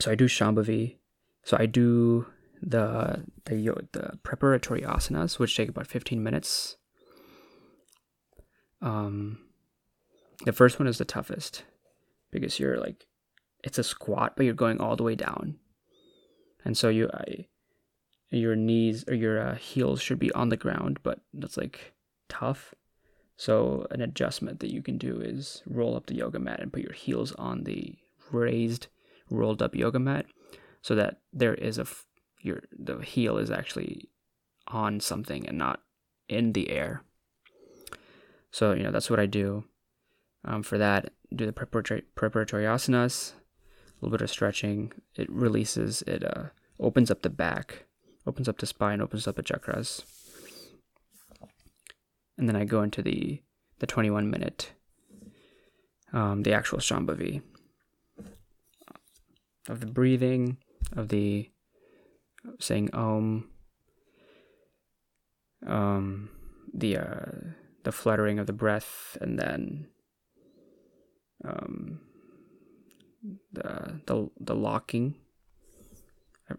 so 0.00 0.10
I 0.10 0.14
do 0.14 0.26
Shambhavi. 0.26 0.96
So 1.44 1.56
I 1.58 1.66
do 1.66 2.26
the 2.62 3.24
the 3.44 3.86
the 3.92 4.18
preparatory 4.22 4.80
asanas, 4.80 5.38
which 5.38 5.56
take 5.56 5.68
about 5.68 5.86
15 5.86 6.22
minutes. 6.22 6.76
Um, 8.80 9.38
the 10.44 10.52
first 10.52 10.78
one 10.78 10.88
is 10.88 10.98
the 10.98 11.04
toughest 11.04 11.64
because 12.30 12.58
you're 12.58 12.78
like, 12.78 13.06
it's 13.66 13.78
a 13.78 13.84
squat, 13.84 14.34
but 14.36 14.46
you're 14.46 14.54
going 14.54 14.80
all 14.80 14.94
the 14.94 15.02
way 15.02 15.16
down, 15.16 15.56
and 16.64 16.78
so 16.78 16.88
you 16.88 17.10
I 17.12 17.48
your 18.30 18.54
knees 18.54 19.04
or 19.08 19.14
your 19.14 19.40
uh, 19.40 19.54
heels 19.56 20.00
should 20.00 20.20
be 20.20 20.32
on 20.32 20.50
the 20.50 20.56
ground, 20.56 21.00
but 21.02 21.20
that's 21.34 21.56
like 21.56 21.92
tough. 22.28 22.74
So 23.36 23.86
an 23.90 24.00
adjustment 24.00 24.60
that 24.60 24.72
you 24.72 24.82
can 24.82 24.98
do 24.98 25.20
is 25.20 25.62
roll 25.66 25.96
up 25.96 26.06
the 26.06 26.14
yoga 26.14 26.38
mat 26.38 26.60
and 26.60 26.72
put 26.72 26.82
your 26.82 26.92
heels 26.92 27.32
on 27.32 27.64
the 27.64 27.96
raised, 28.30 28.86
rolled 29.30 29.60
up 29.60 29.74
yoga 29.74 29.98
mat, 29.98 30.26
so 30.80 30.94
that 30.94 31.20
there 31.32 31.54
is 31.54 31.76
a 31.76 31.82
f- 31.82 32.06
your 32.40 32.62
the 32.72 32.98
heel 32.98 33.36
is 33.36 33.50
actually 33.50 34.08
on 34.68 35.00
something 35.00 35.46
and 35.48 35.58
not 35.58 35.82
in 36.28 36.52
the 36.52 36.70
air. 36.70 37.02
So 38.52 38.72
you 38.74 38.84
know 38.84 38.92
that's 38.92 39.10
what 39.10 39.20
I 39.20 39.26
do. 39.26 39.64
Um, 40.44 40.62
for 40.62 40.78
that, 40.78 41.10
do 41.34 41.46
the 41.46 41.52
preparatory 41.52 42.02
preparatory 42.14 42.64
asanas, 42.64 43.32
a 44.00 44.04
little 44.04 44.16
bit 44.16 44.22
of 44.22 44.30
stretching. 44.30 44.92
It 45.14 45.30
releases. 45.30 46.02
It 46.02 46.24
uh, 46.24 46.50
opens 46.78 47.10
up 47.10 47.22
the 47.22 47.30
back 47.30 47.86
opens 48.26 48.48
up 48.48 48.58
the 48.58 48.66
spine, 48.66 49.00
opens 49.00 49.26
up 49.26 49.36
the 49.36 49.42
chakras. 49.42 50.02
And 52.36 52.48
then 52.48 52.56
I 52.56 52.64
go 52.64 52.82
into 52.82 53.02
the 53.02 53.42
the 53.78 53.86
21 53.86 54.30
minute, 54.30 54.72
um, 56.12 56.42
the 56.42 56.52
actual 56.52 56.78
Shambhavi 56.78 57.42
of 59.68 59.80
the 59.80 59.86
breathing, 59.86 60.56
of 60.94 61.08
the 61.08 61.50
saying 62.58 62.90
Om, 62.94 63.50
um, 65.66 66.30
the 66.72 66.98
uh, 66.98 67.24
the 67.84 67.92
fluttering 67.92 68.38
of 68.38 68.46
the 68.46 68.52
breath, 68.52 69.16
and 69.20 69.38
then 69.38 69.88
um, 71.44 72.00
the 73.52 74.00
the 74.06 74.30
the 74.40 74.54
locking 74.54 75.16
I 76.48 76.54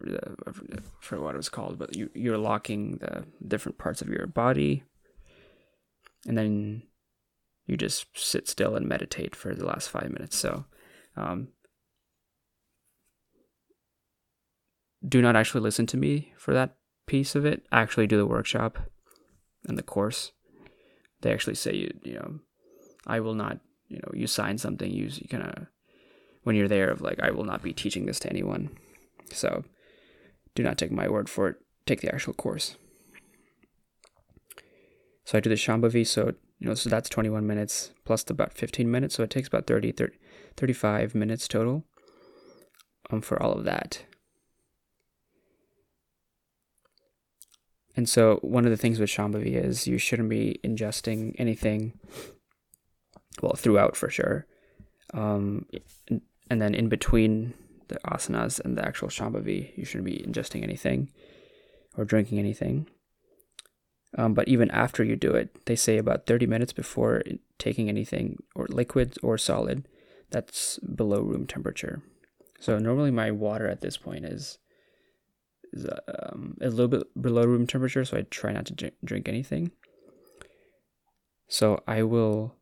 what 1.16 1.34
it 1.34 1.38
was 1.38 1.50
called, 1.50 1.80
but 1.80 1.96
you 1.96 2.10
you're 2.14 2.38
locking 2.38 2.98
the 2.98 3.26
different 3.46 3.78
parts 3.78 4.02
of 4.02 4.10
your 4.10 4.28
body, 4.28 4.84
and 6.26 6.38
then 6.38 6.84
you 7.66 7.78
just 7.78 8.06
sit 8.14 8.50
still 8.50 8.76
and 8.76 8.88
meditate 8.88 9.36
for 9.36 9.56
the 9.56 9.66
last 9.66 9.90
five 9.90 10.10
minutes. 10.10 10.38
So, 10.38 10.66
um, 11.16 11.50
do 15.08 15.22
not 15.22 15.38
actually 15.38 15.62
listen 15.62 15.86
to 15.88 15.98
me 15.98 16.34
for 16.38 16.54
that 16.54 16.76
piece 17.06 17.34
of 17.34 17.46
it. 17.46 17.66
Actually, 17.72 18.08
do 18.08 18.18
the 18.18 18.26
workshop 18.26 18.78
and 19.68 19.78
the 19.78 19.84
course. 19.84 20.34
They 21.22 21.32
actually 21.32 21.56
say 21.56 21.74
you 21.74 21.98
you 22.04 22.14
know, 22.16 22.40
I 23.06 23.22
will 23.22 23.36
not 23.36 23.60
you 23.88 24.00
know 24.00 24.12
you 24.14 24.28
sign 24.28 24.58
something. 24.58 24.92
You, 24.92 25.10
you 25.14 25.30
kind 25.30 25.44
of 25.44 25.68
when 26.48 26.56
you're 26.56 26.70
there 26.70 26.90
of 26.90 27.02
like 27.02 27.20
I 27.22 27.30
will 27.30 27.44
not 27.44 27.62
be 27.62 27.74
teaching 27.74 28.06
this 28.06 28.22
to 28.22 28.30
anyone. 28.30 28.70
So 29.34 29.66
do 30.56 30.64
not 30.64 30.78
take 30.78 30.92
my 30.92 31.10
word 31.10 31.30
for 31.30 31.50
it. 31.50 31.58
Take 31.86 32.00
the 32.00 32.14
actual 32.14 32.34
course. 32.34 32.78
So 35.26 35.38
I 35.38 35.42
do 35.42 35.50
the 35.50 35.56
Shambhavi, 35.56 36.08
so 36.08 36.34
you 36.60 36.68
know, 36.70 36.74
so 36.74 36.90
that's 36.90 37.10
21 37.10 37.46
minutes 37.46 37.92
plus 38.06 38.28
about 38.30 38.54
15 38.54 38.90
minutes, 38.90 39.16
so 39.16 39.24
it 39.24 39.30
takes 39.30 39.50
about 39.50 39.68
30, 39.68 39.92
30 39.92 40.18
35 40.56 41.16
minutes 41.16 41.50
total 41.50 41.84
um, 43.12 43.20
for 43.22 43.42
all 43.44 43.52
of 43.52 43.66
that. 43.66 44.06
And 47.98 48.08
so 48.08 48.38
one 48.42 48.64
of 48.64 48.72
the 48.72 48.78
things 48.78 49.00
with 49.00 49.10
Shambhavi 49.10 49.62
is 49.62 49.86
you 49.86 49.98
shouldn't 49.98 50.30
be 50.30 50.62
ingesting 50.64 51.36
anything, 51.38 52.00
well, 53.42 53.56
throughout 53.58 53.98
for 53.98 54.10
sure. 54.10 54.46
Um, 55.14 55.66
and 56.50 56.62
then 56.62 56.74
in 56.74 56.90
between 56.90 57.54
the 57.88 58.00
asanas 58.06 58.60
and 58.60 58.78
the 58.78 58.86
actual 58.86 59.08
Shambhavi, 59.08 59.78
you 59.78 59.86
shouldn't 59.86 60.06
be 60.06 60.24
ingesting 60.26 60.64
anything 60.64 61.10
or 61.98 62.06
drinking 62.06 62.40
anything. 62.40 62.88
Um, 64.18 64.34
but 64.34 64.48
even 64.48 64.72
after 64.72 65.04
you 65.04 65.16
do 65.16 65.32
it, 65.32 65.66
they 65.66 65.76
say 65.76 65.98
about 65.98 66.26
30 66.26 66.48
minutes 66.48 66.74
before 66.74 67.24
taking 67.60 67.90
anything, 67.90 68.38
or 68.56 68.68
liquid 68.70 69.18
or 69.22 69.38
solid, 69.38 69.88
that's 70.30 70.80
below 70.80 71.22
room 71.22 71.46
temperature. 71.46 72.02
So 72.60 72.80
normally 72.80 73.12
my 73.12 73.32
water 73.32 73.68
at 73.68 73.82
this 73.82 73.98
point 73.98 74.26
is 74.26 74.58
is 75.74 75.86
um, 75.86 76.58
a 76.62 76.70
little 76.70 76.88
bit 76.88 77.22
below 77.22 77.44
room 77.44 77.68
temperature, 77.68 78.06
so 78.06 78.18
I 78.18 78.22
try 78.22 78.54
not 78.54 78.66
to 78.68 78.92
drink 79.04 79.28
anything. 79.28 79.72
So 81.50 81.84
I 81.88 82.04
will, 82.04 82.56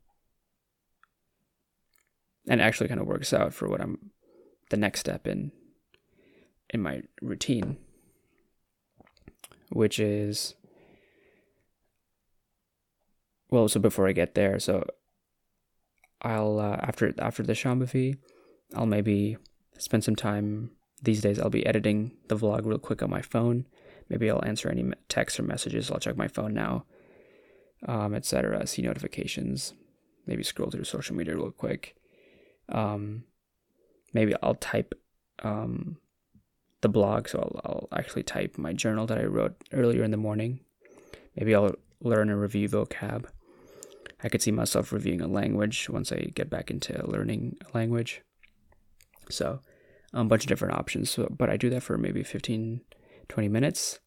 and 2.47 2.61
actually 2.61 2.87
kind 2.87 2.99
of 2.99 3.07
works 3.07 3.33
out 3.33 3.53
for 3.53 3.67
what 3.67 3.81
I'm 3.81 4.11
the 4.69 4.77
next 4.77 4.99
step 4.99 5.27
in 5.27 5.51
in 6.69 6.81
my 6.81 7.01
routine, 7.21 7.77
which 9.69 9.99
is 9.99 10.55
well, 13.49 13.67
so 13.67 13.79
before 13.79 14.07
I 14.07 14.11
get 14.11 14.35
there, 14.35 14.59
so 14.59 14.85
I'll 16.21 16.59
uh, 16.59 16.77
after 16.81 17.13
after 17.19 17.43
the 17.43 17.53
Shambhavi, 17.53 18.17
I'll 18.73 18.85
maybe 18.85 19.37
spend 19.77 20.03
some 20.03 20.15
time. 20.15 20.71
These 21.01 21.21
days, 21.21 21.39
I'll 21.39 21.49
be 21.49 21.65
editing 21.65 22.13
the 22.29 22.37
vlog 22.37 22.65
real 22.65 22.79
quick 22.79 23.03
on 23.03 23.09
my 23.09 23.21
phone. 23.21 23.67
Maybe 24.09 24.29
I'll 24.29 24.43
answer 24.43 24.69
any 24.69 24.91
texts 25.07 25.39
or 25.39 25.43
messages. 25.43 25.91
I'll 25.91 25.99
check 25.99 26.17
my 26.17 26.27
phone 26.27 26.53
now, 26.53 26.85
um, 27.87 28.15
etc. 28.15 28.65
See 28.65 28.81
notifications. 28.81 29.73
Maybe 30.25 30.41
scroll 30.41 30.71
through 30.71 30.85
social 30.85 31.15
media 31.15 31.35
real 31.35 31.51
quick. 31.51 31.95
Um, 32.69 33.23
maybe 34.13 34.33
I'll 34.41 34.55
type 34.55 34.93
um, 35.43 35.97
the 36.81 36.89
blog, 36.89 37.27
so 37.27 37.39
I'll, 37.39 37.61
I'll 37.63 37.99
actually 37.99 38.23
type 38.23 38.57
my 38.57 38.73
journal 38.73 39.05
that 39.07 39.17
I 39.17 39.25
wrote 39.25 39.55
earlier 39.73 40.03
in 40.03 40.11
the 40.11 40.17
morning. 40.17 40.59
Maybe 41.35 41.53
I'll 41.53 41.75
learn 42.01 42.29
and 42.29 42.39
review 42.39 42.69
vocab. 42.69 43.25
I 44.23 44.29
could 44.29 44.41
see 44.41 44.51
myself 44.51 44.91
reviewing 44.91 45.21
a 45.21 45.27
language 45.27 45.89
once 45.89 46.11
I 46.11 46.31
get 46.33 46.49
back 46.49 46.71
into 46.71 47.05
learning 47.07 47.57
a 47.61 47.77
language. 47.77 48.21
So, 49.29 49.59
a 50.13 50.23
bunch 50.23 50.43
of 50.43 50.47
different 50.47 50.75
options. 50.75 51.11
So, 51.11 51.27
but 51.29 51.49
I 51.49 51.57
do 51.57 51.69
that 51.71 51.83
for 51.83 51.97
maybe 51.97 52.23
15, 52.23 52.81
20 53.27 53.49
minutes. 53.49 53.99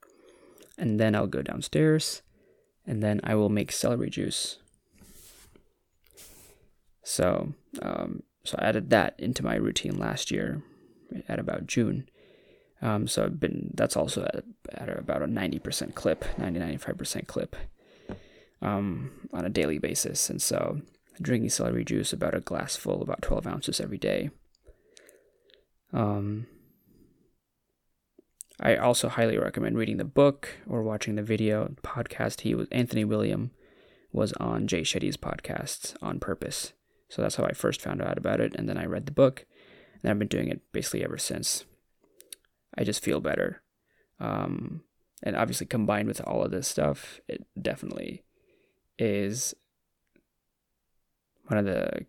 And 0.77 0.99
then 0.99 1.15
I'll 1.15 1.27
go 1.27 1.43
downstairs 1.43 2.23
and 2.87 3.03
then 3.03 3.21
I 3.23 3.35
will 3.35 3.51
make 3.51 3.71
celery 3.71 4.09
juice. 4.09 4.59
So, 7.03 7.53
um, 7.83 8.23
so 8.49 8.59
I 8.59 8.67
added 8.67 8.91
that 8.91 9.15
into 9.19 9.45
my 9.45 9.55
routine 9.57 9.99
last 9.99 10.31
year 10.31 10.63
at 11.29 11.39
about 11.39 11.67
June. 11.67 12.09
Um, 12.81 13.07
so 13.07 13.25
I've 13.25 13.41
been 13.41 13.73
that's 13.75 13.97
also 13.97 14.23
at, 14.23 14.45
at 14.73 14.99
about 14.99 15.23
a 15.23 15.27
90% 15.27 15.95
clip, 15.95 16.25
90 16.39 16.61
95% 16.61 17.27
clip 17.27 17.57
um, 18.63 19.11
on 19.33 19.45
a 19.45 19.51
daily 19.51 19.79
basis. 19.79 20.31
And 20.31 20.41
so 20.41 20.81
drinking 21.21 21.51
celery 21.51 21.85
juice 21.85 22.13
about 22.13 22.35
a 22.35 22.41
glass 22.41 22.77
full, 22.77 23.03
about 23.03 23.23
12 23.23 23.47
ounces 23.47 23.81
every 23.81 23.99
day. 23.99 24.31
Um, 25.93 26.47
I 28.61 28.77
also 28.77 29.09
highly 29.09 29.39
recommend 29.39 29.77
reading 29.77 29.99
the 29.99 30.05
book 30.05 30.49
or 30.67 30.83
watching 30.83 31.17
the 31.17 31.23
video 31.23 31.75
podcast. 31.83 32.41
He 32.41 32.55
was 32.55 32.69
Anthony 32.71 33.05
William 33.05 33.51
was 34.13 34.33
on 34.35 34.67
Jay 34.67 34.83
Shetty's 34.83 35.17
podcast 35.17 35.95
on 36.03 36.19
purpose. 36.19 36.73
So 37.09 37.23
that's 37.23 37.37
how 37.37 37.45
I 37.45 37.53
first 37.53 37.81
found 37.81 38.03
out 38.03 38.19
about 38.19 38.41
it, 38.41 38.55
and 38.55 38.69
then 38.69 38.77
I 38.77 38.85
read 38.85 39.07
the 39.07 39.13
book, 39.13 39.47
and 40.03 40.11
I've 40.11 40.19
been 40.19 40.29
doing 40.29 40.49
it 40.49 40.61
basically 40.73 41.05
ever 41.05 41.19
since. 41.19 41.65
I 42.77 42.85
just 42.85 43.03
feel 43.03 43.21
better, 43.21 43.63
um, 44.21 44.83
and 45.23 45.35
obviously 45.35 45.67
combined 45.67 46.09
with 46.09 46.21
all 46.21 46.45
of 46.45 46.51
this 46.51 46.69
stuff, 46.69 47.21
it 47.29 47.47
definitely 47.61 48.25
is 48.99 49.55
one 51.47 51.59
of 51.59 51.65
the 51.65 52.07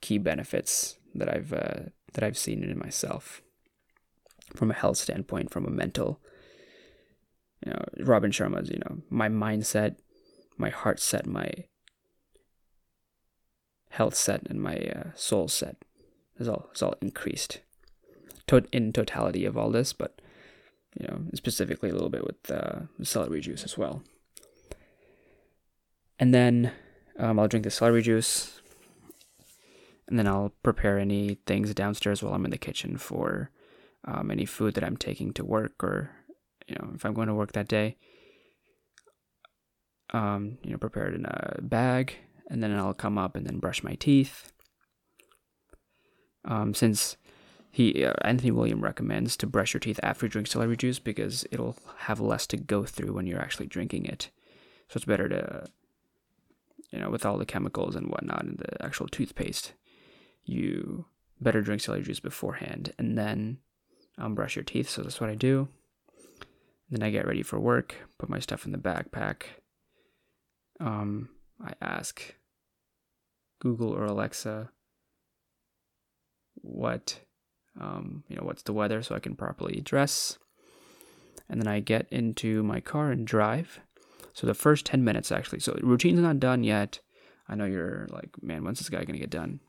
key 0.00 0.18
benefits 0.18 0.98
that 1.14 1.32
I've 1.32 1.52
uh, 1.52 1.90
that 2.12 2.24
I've 2.24 2.38
seen 2.38 2.64
in 2.64 2.78
myself 2.78 3.42
from 4.54 4.70
a 4.70 4.74
health 4.74 4.96
standpoint, 4.96 5.50
from 5.50 5.64
a 5.64 5.70
mental. 5.70 6.20
You 7.64 7.72
know, 7.72 7.84
Robin 8.00 8.30
Sharma's, 8.30 8.70
you 8.70 8.78
know, 8.78 9.02
my 9.10 9.28
mindset, 9.28 9.96
my 10.56 10.70
heart 10.70 10.98
set, 10.98 11.26
my 11.26 11.50
health 13.90 14.14
set, 14.14 14.42
and 14.48 14.60
my 14.60 14.76
uh, 14.76 15.10
soul 15.14 15.48
set 15.48 15.76
is 16.38 16.48
all 16.48 16.70
is 16.74 16.82
all 16.82 16.94
increased. 17.00 17.60
In 18.72 18.92
totality 18.92 19.44
of 19.44 19.56
all 19.56 19.70
this, 19.70 19.92
but 19.92 20.20
you 20.98 21.06
know, 21.06 21.20
specifically 21.34 21.88
a 21.88 21.92
little 21.92 22.08
bit 22.08 22.24
with 22.24 22.50
uh, 22.50 22.80
celery 23.00 23.40
juice 23.40 23.62
as 23.62 23.78
well. 23.78 24.02
And 26.18 26.34
then 26.34 26.72
um, 27.16 27.38
I'll 27.38 27.46
drink 27.46 27.62
the 27.62 27.70
celery 27.70 28.02
juice, 28.02 28.60
and 30.08 30.18
then 30.18 30.26
I'll 30.26 30.52
prepare 30.64 30.98
any 30.98 31.38
things 31.46 31.72
downstairs 31.74 32.22
while 32.22 32.34
I'm 32.34 32.44
in 32.44 32.50
the 32.50 32.58
kitchen 32.58 32.96
for 32.96 33.50
um, 34.04 34.30
any 34.32 34.46
food 34.46 34.74
that 34.74 34.84
I'm 34.84 34.96
taking 34.96 35.32
to 35.34 35.44
work 35.44 35.84
or 35.84 36.10
you 36.66 36.74
know 36.74 36.90
if 36.94 37.04
I'm 37.04 37.14
going 37.14 37.28
to 37.28 37.34
work 37.34 37.52
that 37.52 37.68
day. 37.68 37.96
Um, 40.12 40.58
you 40.64 40.72
know, 40.72 40.78
prepare 40.78 41.06
it 41.06 41.14
in 41.14 41.24
a 41.24 41.58
bag, 41.62 42.16
and 42.50 42.62
then 42.62 42.76
I'll 42.76 42.92
come 42.92 43.16
up 43.16 43.36
and 43.36 43.46
then 43.46 43.58
brush 43.58 43.82
my 43.82 43.94
teeth. 43.94 44.52
Um, 46.44 46.74
since 46.74 47.16
he 47.70 48.04
uh, 48.04 48.14
Anthony 48.22 48.50
William 48.50 48.82
recommends 48.82 49.36
to 49.36 49.46
brush 49.46 49.72
your 49.72 49.80
teeth 49.80 50.00
after 50.02 50.26
you 50.26 50.30
drink 50.30 50.48
celery 50.48 50.76
juice 50.76 50.98
because 50.98 51.46
it'll 51.52 51.76
have 51.98 52.20
less 52.20 52.46
to 52.48 52.56
go 52.56 52.84
through 52.84 53.12
when 53.12 53.26
you're 53.26 53.40
actually 53.40 53.66
drinking 53.66 54.06
it. 54.06 54.30
So 54.88 54.96
it's 54.96 55.04
better 55.04 55.28
to, 55.28 55.66
you 56.90 56.98
know, 56.98 57.10
with 57.10 57.24
all 57.24 57.38
the 57.38 57.46
chemicals 57.46 57.94
and 57.94 58.08
whatnot 58.08 58.42
in 58.42 58.56
the 58.58 58.84
actual 58.84 59.06
toothpaste, 59.06 59.74
you 60.44 61.04
better 61.40 61.62
drink 61.62 61.80
celery 61.80 62.02
juice 62.02 62.20
beforehand 62.20 62.92
and 62.98 63.16
then 63.16 63.58
um, 64.18 64.34
brush 64.34 64.56
your 64.56 64.64
teeth. 64.64 64.90
So 64.90 65.02
that's 65.02 65.20
what 65.20 65.30
I 65.30 65.36
do. 65.36 65.68
Then 66.90 67.04
I 67.04 67.10
get 67.10 67.26
ready 67.26 67.44
for 67.44 67.60
work, 67.60 67.94
put 68.18 68.28
my 68.28 68.40
stuff 68.40 68.66
in 68.66 68.72
the 68.72 68.78
backpack. 68.78 69.42
Um, 70.80 71.28
I 71.64 71.74
ask 71.80 72.34
Google 73.60 73.94
or 73.94 74.04
Alexa 74.04 74.70
what 76.62 77.20
um, 77.80 78.24
you 78.28 78.36
know 78.36 78.42
what's 78.42 78.62
the 78.62 78.72
weather 78.72 79.02
so 79.02 79.14
I 79.14 79.20
can 79.20 79.36
properly 79.36 79.80
dress. 79.80 80.38
And 81.48 81.60
then 81.60 81.68
I 81.68 81.80
get 81.80 82.06
into 82.10 82.62
my 82.62 82.80
car 82.80 83.10
and 83.10 83.26
drive. 83.26 83.80
So 84.32 84.46
the 84.46 84.54
first 84.54 84.86
10 84.86 85.02
minutes 85.02 85.32
actually. 85.32 85.60
So 85.60 85.78
routine's 85.82 86.20
not 86.20 86.40
done 86.40 86.64
yet. 86.64 87.00
I 87.48 87.54
know 87.56 87.64
you're 87.64 88.06
like, 88.10 88.42
man, 88.42 88.64
when's 88.64 88.78
this 88.78 88.88
guy 88.88 89.04
gonna 89.04 89.18
get 89.18 89.30
done? 89.30 89.60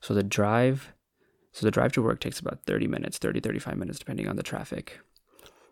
So 0.00 0.14
the 0.14 0.22
drive 0.22 0.92
so 1.52 1.64
the 1.64 1.70
drive 1.70 1.92
to 1.92 2.02
work 2.02 2.20
takes 2.20 2.38
about 2.38 2.64
30 2.66 2.86
minutes, 2.86 3.16
30 3.16 3.40
35 3.40 3.78
minutes 3.78 3.98
depending 3.98 4.28
on 4.28 4.36
the 4.36 4.42
traffic. 4.42 5.00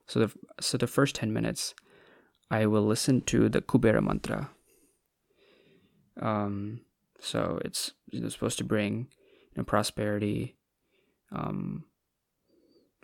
So 0.07 0.21
the 0.21 0.33
so 0.61 0.79
the 0.79 0.87
first 0.87 1.15
10 1.15 1.33
minutes 1.33 1.75
I 2.51 2.67
will 2.67 2.85
listen 2.87 3.21
to 3.23 3.49
the 3.49 3.61
Kubera 3.61 4.03
mantra. 4.03 4.51
Um 6.21 6.81
so 7.21 7.59
it's 7.65 7.93
you 8.11 8.21
know, 8.21 8.29
supposed 8.29 8.59
to 8.59 8.65
bring 8.65 9.09
you 9.53 9.57
know, 9.57 9.65
prosperity, 9.65 10.57
um, 11.33 11.85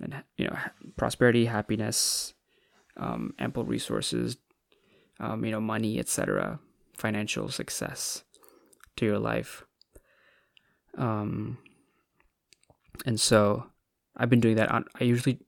and 0.00 0.22
you 0.36 0.46
know 0.46 0.56
prosperity, 0.96 1.46
happiness, 1.46 2.34
um, 2.96 3.34
ample 3.38 3.64
resources, 3.64 4.36
um, 5.18 5.44
you 5.44 5.50
know 5.50 5.60
money, 5.60 5.98
etc., 5.98 6.60
financial 6.96 7.48
success 7.48 8.24
to 8.96 9.06
your 9.06 9.18
life. 9.18 9.64
Um, 10.98 11.58
and 13.06 13.18
so 13.18 13.66
I've 14.16 14.30
been 14.30 14.40
doing 14.40 14.56
that. 14.56 14.70
On, 14.70 14.84
I 15.00 15.04
usually 15.04 15.38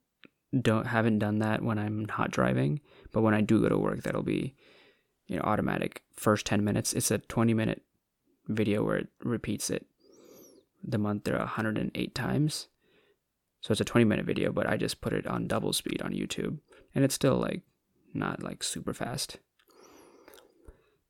don't 0.59 0.87
haven't 0.87 1.18
done 1.18 1.40
that 1.40 1.62
when 1.62 1.79
I'm 1.79 2.07
not 2.07 2.31
driving, 2.31 2.81
but 3.12 3.22
when 3.22 3.35
I 3.35 3.42
do 3.42 3.61
go 3.61 3.68
to 3.68 3.79
work, 3.79 4.03
that'll 4.03 4.22
be 4.22 4.55
you 5.32 5.38
know 5.38 5.44
automatic. 5.44 6.02
First 6.14 6.46
ten 6.46 6.62
minutes, 6.62 6.92
it's 6.92 7.10
a 7.10 7.18
twenty 7.18 7.54
minute 7.54 7.82
video 8.48 8.84
where 8.84 8.96
it 8.96 9.08
repeats 9.24 9.70
it 9.70 9.86
the 10.84 10.98
month 10.98 11.26
mantra 11.26 11.38
108 11.38 12.12
times 12.12 12.66
so 13.62 13.70
it's 13.70 13.80
a 13.80 13.84
20 13.84 14.04
minute 14.04 14.26
video, 14.26 14.52
but 14.52 14.68
I 14.68 14.76
just 14.76 15.00
put 15.00 15.12
it 15.12 15.26
on 15.26 15.46
double 15.46 15.72
speed 15.72 16.02
on 16.02 16.12
YouTube. 16.12 16.58
And 16.94 17.04
it's 17.04 17.14
still 17.14 17.36
like 17.36 17.62
not 18.12 18.42
like 18.42 18.62
super 18.62 18.92
fast. 18.92 19.38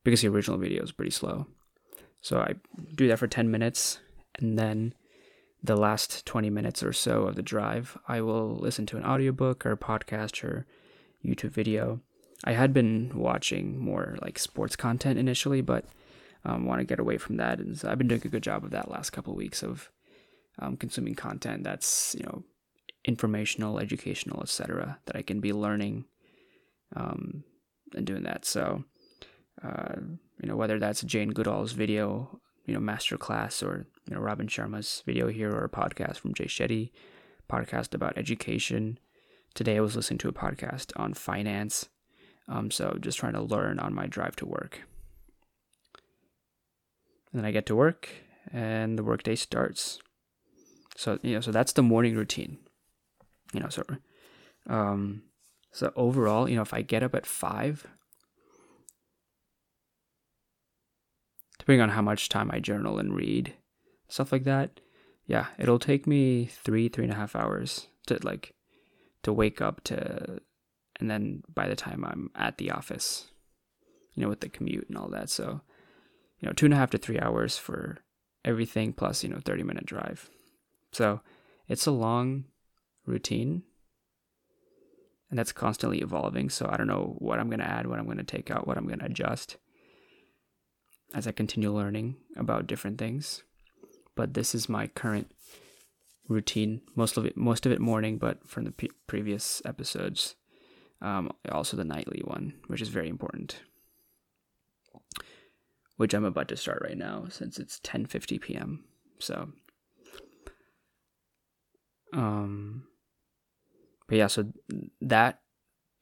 Because 0.05 0.21
the 0.21 0.29
original 0.29 0.59
video 0.59 0.83
is 0.83 0.93
pretty 0.93 1.11
slow. 1.11 1.47
So 2.21 2.41
I 2.41 2.55
do 2.95 3.09
that 3.09 3.19
for 3.19 3.27
10 3.27 3.51
minutes 3.51 3.99
and 4.37 4.59
then 4.59 4.95
the 5.63 5.77
last 5.77 6.27
20 6.27 6.51
minutes 6.51 6.83
or 6.83 6.93
so 6.93 7.23
of 7.23 7.37
the 7.37 7.43
drive, 7.43 7.97
I 8.07 8.21
will 8.21 8.57
listen 8.57 8.85
to 8.87 8.97
an 8.97 9.05
audiobook 9.05 9.65
or 9.65 9.77
podcast 9.77 10.45
or 10.45 10.67
YouTube 11.25 11.53
video. 11.53 12.01
I 12.45 12.53
had 12.53 12.73
been 12.73 13.13
watching 13.15 13.79
more 13.79 14.19
like 14.21 14.39
sports 14.39 14.77
content 14.77 15.19
initially, 15.19 15.61
but 15.61 15.85
um, 16.45 16.67
want 16.67 16.81
to 16.81 16.85
get 16.85 16.99
away 16.99 17.19
from 17.19 17.37
that. 17.37 17.59
And 17.59 17.79
so 17.79 17.89
I've 17.89 17.99
been 17.99 18.09
doing 18.09 18.23
a 18.25 18.29
good 18.29 18.43
job 18.43 18.65
of 18.65 18.71
that 18.71 18.91
last 18.91 19.11
couple 19.11 19.33
of 19.33 19.37
weeks 19.37 19.63
of 19.63 19.91
um, 20.59 20.77
consuming 20.77 21.15
content 21.15 21.65
that's 21.65 22.15
you 22.19 22.25
know 22.25 22.43
informational, 23.05 23.79
educational, 23.79 24.43
etc. 24.43 24.99
That 25.07 25.17
I 25.17 25.23
can 25.23 25.41
be 25.41 25.53
learning 25.53 26.05
um, 26.97 27.45
and 27.95 28.07
doing 28.07 28.25
that. 28.25 28.45
So 28.45 28.85
uh, 29.63 29.95
you 30.41 30.49
know 30.49 30.57
whether 30.57 30.79
that's 30.79 31.03
Jane 31.03 31.31
Goodall's 31.31 31.73
video, 31.73 32.41
you 32.67 32.75
know 32.75 32.81
master 32.81 33.17
class, 33.17 33.63
or 33.63 33.87
you 34.09 34.15
know 34.15 34.21
Robin 34.21 34.49
Sharma's 34.49 35.03
video 35.07 35.29
here, 35.29 35.51
or 35.51 35.65
a 35.65 35.71
podcast 35.71 36.17
from 36.17 36.35
Jay 36.35 36.47
Shetty, 36.47 36.91
podcast 37.51 37.95
about 37.95 38.19
education. 38.19 38.99
Today 39.55 39.77
I 39.77 39.81
was 39.81 39.95
listening 39.95 40.19
to 40.19 40.29
a 40.29 40.33
podcast 40.33 40.93
on 40.97 41.15
finance. 41.15 41.89
Um, 42.49 42.71
so 42.71 42.97
just 43.01 43.19
trying 43.19 43.35
to 43.35 43.43
learn 43.43 43.79
on 43.79 43.95
my 43.95 44.07
drive 44.07 44.37
to 44.37 44.47
work. 44.47 44.83
And 47.33 47.41
then 47.41 47.45
I 47.45 47.51
get 47.51 47.67
to 47.67 47.77
work 47.77 48.09
and 48.53 48.99
the 48.99 49.05
workday 49.05 49.37
starts. 49.37 49.99
So 50.97 51.19
you 51.23 51.35
know, 51.35 51.41
so 51.41 51.53
that's 51.53 51.73
the 51.73 51.83
morning 51.83 52.15
routine. 52.15 52.59
You 53.53 53.61
know, 53.61 53.69
so 53.69 53.85
um 54.69 55.23
so 55.71 55.93
overall, 55.97 56.49
you 56.49 56.57
know, 56.57 56.63
if 56.63 56.75
I 56.75 56.83
get 56.83 57.03
up 57.03 57.15
at 57.15 57.25
five, 57.27 57.87
depending 61.59 61.81
on 61.81 61.91
how 61.91 62.03
much 62.03 62.29
time 62.29 62.51
I 62.53 62.61
journal 62.61 62.99
and 62.99 63.15
read, 63.15 63.55
stuff 64.09 64.33
like 64.33 64.45
that. 64.45 64.81
Yeah, 65.27 65.47
it'll 65.59 65.79
take 65.79 66.07
me 66.07 66.47
three, 66.47 66.89
three 66.89 67.05
and 67.05 67.13
a 67.13 67.17
half 67.17 67.35
hours 67.35 67.87
to 68.07 68.19
like 68.23 68.53
to 69.23 69.33
wake 69.33 69.61
up 69.61 69.83
to, 69.85 70.41
and 71.03 71.11
then 71.11 71.43
by 71.53 71.67
the 71.67 71.75
time 71.75 72.05
I'm 72.05 72.31
at 72.37 72.59
the 72.59 72.71
office, 72.71 73.27
you 74.15 74.23
know, 74.23 74.29
with 74.29 74.39
the 74.39 74.49
commute 74.49 74.89
and 74.89 74.97
all 74.97 75.09
that. 75.09 75.31
So, 75.31 75.63
you 76.39 76.47
know, 76.47 76.53
two 76.53 76.67
and 76.67 76.73
a 76.73 76.77
half 76.77 76.91
to 76.91 76.99
three 76.99 77.19
hours 77.19 77.59
for 77.59 77.99
everything 78.45 78.93
plus, 78.93 79.25
you 79.25 79.29
know, 79.29 79.41
30 79.45 79.65
minute 79.65 79.85
drive. 79.85 80.31
So 80.93 81.21
it's 81.67 81.87
a 81.87 81.91
long 81.91 82.45
routine 83.05 83.65
and 85.29 85.37
that's 85.37 85.51
constantly 85.51 86.03
evolving. 86.03 86.49
So 86.51 86.69
I 86.71 86.77
don't 86.77 86.87
know 86.87 87.17
what 87.19 87.41
I'm 87.41 87.49
going 87.49 87.59
to 87.59 87.69
add, 87.69 87.89
what 87.89 87.99
I'm 87.99 88.05
going 88.05 88.19
to 88.19 88.23
take 88.23 88.49
out, 88.49 88.69
what 88.69 88.79
I'm 88.79 88.87
going 88.87 89.01
to 89.01 89.07
adjust 89.07 89.57
as 91.15 91.27
I 91.27 91.33
continue 91.33 91.73
learning 91.73 92.15
about 92.37 92.69
different 92.69 92.97
things. 92.97 93.43
But 94.15 94.35
this 94.35 94.55
is 94.55 94.69
my 94.69 94.87
current 94.87 95.33
routine. 96.29 96.83
Most 96.95 97.17
of 97.17 97.27
it, 97.27 97.37
most 97.37 97.67
of 97.67 97.73
it 97.73 97.81
morning, 97.81 98.19
but 98.19 98.47
from 98.47 98.63
the 98.63 98.91
previous 99.09 99.61
episodes, 99.65 100.37
um, 101.03 101.33
also 101.51 101.77
the 101.77 101.85
nightly 101.85 102.23
one, 102.25 102.55
which 102.69 102.81
is 102.81 102.89
very 102.89 103.09
important. 103.09 103.61
Which 105.97 106.15
I'm 106.15 106.25
about 106.25 106.49
to 106.49 106.57
start 106.57 106.83
right 106.83 106.97
now, 106.97 107.27
since 107.29 107.59
it's 107.59 107.81
10:50 107.81 108.41
p.m. 108.41 108.85
So, 109.19 109.51
um, 112.13 112.85
but 114.09 114.17
yeah, 114.19 114.27
so 114.29 114.47
that 115.01 115.41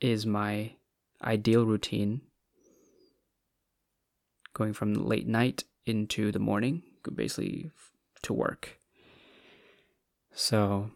is 0.00 0.26
my 0.26 0.72
ideal 1.22 1.66
routine 1.66 2.22
going 4.54 4.72
from 4.72 4.94
late 4.94 5.26
night 5.26 5.64
into 5.86 6.30
the 6.32 6.38
morning, 6.38 6.82
basically 7.14 7.70
to 8.22 8.32
work. 8.32 8.78
So 10.32 10.90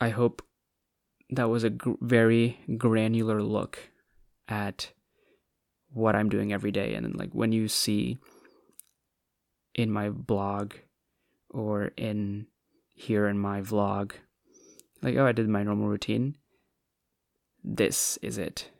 I 0.00 0.10
hope 0.10 0.42
that 1.32 1.48
was 1.48 1.64
a 1.64 1.70
gr- 1.70 1.92
very 2.00 2.58
granular 2.76 3.42
look 3.42 3.78
at 4.48 4.92
what 5.92 6.14
I'm 6.14 6.28
doing 6.28 6.52
every 6.52 6.70
day. 6.70 6.94
And 6.94 7.04
then, 7.04 7.12
like, 7.12 7.32
when 7.32 7.52
you 7.52 7.68
see 7.68 8.18
in 9.74 9.90
my 9.90 10.10
blog 10.10 10.74
or 11.50 11.92
in 11.96 12.46
here 12.94 13.26
in 13.26 13.38
my 13.38 13.60
vlog, 13.60 14.12
like, 15.02 15.16
oh, 15.16 15.26
I 15.26 15.32
did 15.32 15.48
my 15.48 15.62
normal 15.62 15.88
routine, 15.88 16.36
this 17.64 18.18
is 18.22 18.38
it. 18.38 18.70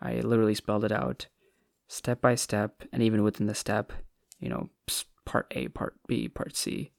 I 0.00 0.20
literally 0.20 0.54
spelled 0.54 0.84
it 0.84 0.92
out 0.92 1.26
step 1.88 2.20
by 2.20 2.34
step, 2.34 2.82
and 2.92 3.02
even 3.02 3.22
within 3.22 3.46
the 3.46 3.54
step, 3.54 3.92
you 4.38 4.48
know, 4.48 4.68
part 5.24 5.46
A, 5.52 5.68
part 5.68 5.94
B, 6.06 6.28
part 6.28 6.56
C. 6.56 6.92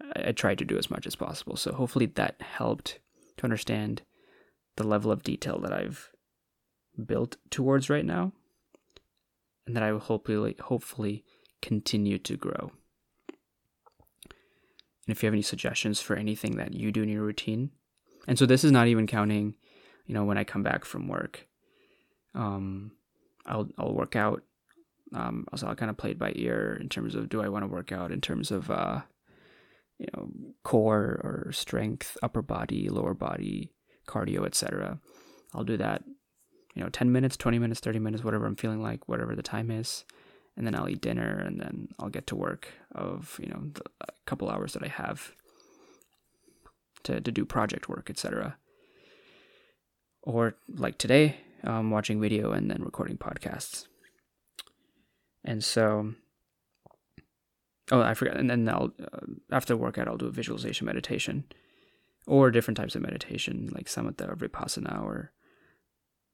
I, 0.00 0.28
I 0.28 0.32
tried 0.32 0.58
to 0.58 0.64
do 0.64 0.76
as 0.76 0.90
much 0.90 1.06
as 1.06 1.16
possible. 1.16 1.56
So 1.56 1.72
hopefully 1.72 2.06
that 2.06 2.40
helped 2.40 2.98
to 3.36 3.44
understand 3.44 4.02
the 4.76 4.86
level 4.86 5.10
of 5.10 5.22
detail 5.22 5.58
that 5.60 5.72
I've 5.72 6.10
built 7.04 7.36
towards 7.50 7.90
right 7.90 8.04
now, 8.04 8.32
and 9.66 9.76
that 9.76 9.82
I 9.82 9.92
will 9.92 10.00
hopefully 10.00 10.56
hopefully 10.60 11.24
continue 11.62 12.18
to 12.18 12.36
grow. 12.36 12.72
And 15.06 15.14
if 15.14 15.22
you 15.22 15.26
have 15.26 15.34
any 15.34 15.42
suggestions 15.42 16.00
for 16.00 16.16
anything 16.16 16.56
that 16.56 16.74
you 16.74 16.90
do 16.90 17.02
in 17.02 17.08
your 17.08 17.22
routine, 17.22 17.70
and 18.26 18.38
so 18.38 18.46
this 18.46 18.64
is 18.64 18.72
not 18.72 18.88
even 18.88 19.06
counting, 19.06 19.54
you 20.06 20.14
know, 20.14 20.24
when 20.24 20.38
I 20.38 20.44
come 20.44 20.62
back 20.62 20.84
from 20.84 21.08
work. 21.08 21.46
Um, 22.34 22.92
I'll 23.46 23.68
I'll 23.78 23.94
work 23.94 24.16
out. 24.16 24.42
Um, 25.14 25.46
also, 25.52 25.68
I'll 25.68 25.76
kind 25.76 25.90
of 25.90 25.96
play 25.96 26.10
it 26.10 26.18
by 26.18 26.32
ear 26.34 26.76
in 26.80 26.88
terms 26.88 27.14
of 27.14 27.28
do 27.28 27.40
I 27.40 27.48
want 27.48 27.62
to 27.62 27.68
work 27.68 27.92
out 27.92 28.10
in 28.10 28.20
terms 28.20 28.50
of 28.50 28.70
uh, 28.70 29.02
you 29.98 30.06
know, 30.14 30.28
core 30.62 31.20
or 31.22 31.50
strength, 31.52 32.16
upper 32.22 32.42
body, 32.42 32.88
lower 32.88 33.14
body, 33.14 33.72
cardio, 34.06 34.46
etc. 34.46 34.98
I'll 35.54 35.64
do 35.64 35.76
that, 35.78 36.04
you 36.74 36.82
know, 36.82 36.88
10 36.88 37.12
minutes, 37.12 37.36
20 37.36 37.58
minutes, 37.58 37.80
30 37.80 37.98
minutes, 37.98 38.24
whatever 38.24 38.46
I'm 38.46 38.56
feeling 38.56 38.82
like, 38.82 39.08
whatever 39.08 39.34
the 39.34 39.42
time 39.42 39.70
is. 39.70 40.04
And 40.56 40.66
then 40.66 40.74
I'll 40.74 40.88
eat 40.88 41.02
dinner 41.02 41.38
and 41.38 41.60
then 41.60 41.88
I'll 41.98 42.08
get 42.08 42.26
to 42.28 42.36
work 42.36 42.68
of, 42.94 43.38
you 43.42 43.48
know, 43.48 43.62
the 43.74 43.82
couple 44.26 44.50
hours 44.50 44.72
that 44.72 44.82
I 44.82 44.88
have 44.88 45.32
to, 47.04 47.20
to 47.20 47.32
do 47.32 47.44
project 47.44 47.88
work, 47.88 48.08
etc. 48.10 48.56
Or 50.22 50.56
like 50.68 50.98
today, 50.98 51.36
um, 51.62 51.90
watching 51.90 52.20
video 52.20 52.52
and 52.52 52.70
then 52.70 52.82
recording 52.82 53.16
podcasts. 53.16 53.86
And 55.44 55.62
so, 55.62 56.14
oh, 57.90 58.00
I 58.00 58.14
forgot. 58.14 58.36
And 58.36 58.50
then 58.50 58.68
I'll 58.68 58.92
uh, 59.00 59.26
after 59.50 59.74
the 59.74 59.78
workout, 59.78 60.08
I'll 60.08 60.16
do 60.16 60.26
a 60.26 60.30
visualization 60.30 60.86
meditation, 60.86 61.44
or 62.26 62.50
different 62.50 62.76
types 62.76 62.94
of 62.94 63.02
meditation, 63.02 63.70
like 63.74 63.86
samatha 63.86 64.30
or 64.30 64.36
vipassana, 64.36 65.02
or 65.02 65.32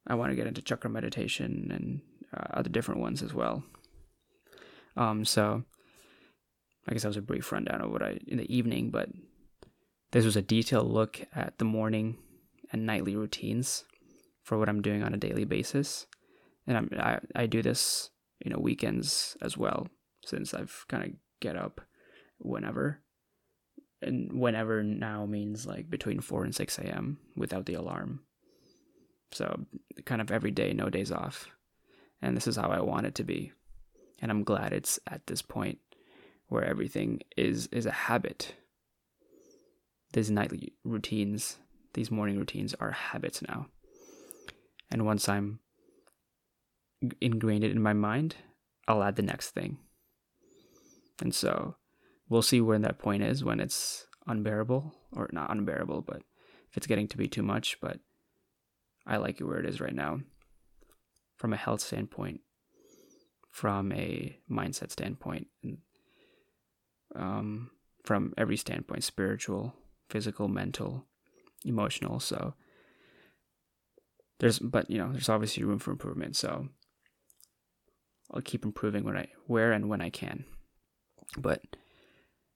I 0.06 0.14
want 0.14 0.30
to 0.30 0.36
get 0.36 0.46
into 0.46 0.62
chakra 0.62 0.90
meditation 0.90 1.70
and 1.70 2.00
uh, 2.36 2.58
other 2.58 2.70
different 2.70 3.00
ones 3.00 3.22
as 3.22 3.34
well. 3.34 3.62
Um, 4.96 5.24
so 5.24 5.64
I 6.88 6.92
guess 6.92 7.02
that 7.02 7.08
was 7.08 7.16
a 7.16 7.22
brief 7.22 7.52
rundown 7.52 7.80
of 7.80 7.90
what 7.90 8.02
I 8.02 8.18
in 8.26 8.38
the 8.38 8.54
evening, 8.54 8.90
but 8.90 9.08
this 10.12 10.24
was 10.24 10.36
a 10.36 10.42
detailed 10.42 10.90
look 10.90 11.20
at 11.34 11.58
the 11.58 11.64
morning 11.64 12.18
and 12.72 12.86
nightly 12.86 13.16
routines 13.16 13.84
for 14.42 14.58
what 14.58 14.68
I'm 14.68 14.82
doing 14.82 15.02
on 15.02 15.14
a 15.14 15.18
daily 15.18 15.44
basis. 15.44 16.06
And 16.66 16.76
I'm, 16.76 16.90
I, 16.98 17.18
I 17.34 17.46
do 17.46 17.62
this, 17.62 18.10
you 18.44 18.50
know, 18.50 18.58
weekends 18.58 19.36
as 19.40 19.56
well, 19.56 19.88
since 20.24 20.54
I've 20.54 20.84
kind 20.88 21.04
of 21.04 21.10
get 21.42 21.56
up 21.56 21.80
whenever. 22.38 23.00
And 24.00 24.32
whenever 24.32 24.82
now 24.82 25.26
means 25.26 25.66
like 25.66 25.90
between 25.90 26.20
4 26.20 26.44
and 26.44 26.54
6 26.54 26.78
a.m. 26.78 27.18
without 27.36 27.66
the 27.66 27.74
alarm. 27.74 28.20
So 29.32 29.66
kind 30.04 30.20
of 30.20 30.30
every 30.30 30.50
day, 30.50 30.72
no 30.72 30.88
days 30.88 31.12
off. 31.12 31.48
And 32.20 32.36
this 32.36 32.46
is 32.46 32.56
how 32.56 32.68
I 32.70 32.80
want 32.80 33.06
it 33.06 33.14
to 33.16 33.24
be. 33.24 33.52
And 34.20 34.30
I'm 34.30 34.44
glad 34.44 34.72
it's 34.72 34.98
at 35.06 35.26
this 35.26 35.42
point 35.42 35.78
where 36.48 36.64
everything 36.64 37.20
is 37.36 37.66
is 37.68 37.86
a 37.86 37.90
habit. 37.90 38.54
These 40.12 40.30
nightly 40.30 40.74
routines, 40.84 41.58
these 41.94 42.10
morning 42.10 42.38
routines 42.38 42.74
are 42.78 42.90
habits 42.90 43.42
now. 43.42 43.66
And 44.90 45.06
once 45.06 45.28
I'm 45.28 45.60
ingrained 47.20 47.64
it 47.64 47.72
in 47.72 47.82
my 47.82 47.94
mind, 47.94 48.36
I'll 48.86 49.02
add 49.02 49.16
the 49.16 49.22
next 49.22 49.50
thing. 49.50 49.78
And 51.20 51.34
so 51.34 51.76
we'll 52.28 52.42
see 52.42 52.60
when 52.60 52.82
that 52.82 52.98
point 52.98 53.22
is 53.22 53.44
when 53.44 53.60
it's 53.60 54.06
unbearable 54.26 54.94
or 55.12 55.28
not 55.32 55.50
unbearable, 55.50 56.02
but 56.02 56.22
if 56.70 56.76
it's 56.76 56.86
getting 56.86 57.08
to 57.08 57.16
be 57.16 57.28
too 57.28 57.42
much, 57.42 57.78
but 57.80 57.98
I 59.06 59.16
like 59.16 59.40
it 59.40 59.44
where 59.44 59.58
it 59.58 59.66
is 59.66 59.80
right 59.80 59.94
now 59.94 60.20
from 61.36 61.52
a 61.52 61.56
health 61.56 61.80
standpoint, 61.80 62.40
from 63.50 63.92
a 63.92 64.38
mindset 64.50 64.90
standpoint, 64.90 65.48
and 65.62 65.78
um, 67.14 67.70
from 68.04 68.32
every 68.38 68.56
standpoint 68.56 69.04
spiritual, 69.04 69.74
physical, 70.08 70.48
mental, 70.48 71.04
emotional. 71.64 72.20
So 72.20 72.54
there's 74.42 74.58
but 74.58 74.90
you 74.90 74.98
know 74.98 75.10
there's 75.12 75.28
obviously 75.28 75.62
room 75.62 75.78
for 75.78 75.92
improvement 75.92 76.36
so 76.36 76.68
i'll 78.34 78.42
keep 78.42 78.64
improving 78.64 79.04
when 79.04 79.16
i 79.16 79.26
where 79.46 79.70
and 79.72 79.88
when 79.88 80.02
i 80.02 80.10
can 80.10 80.44
but 81.38 81.62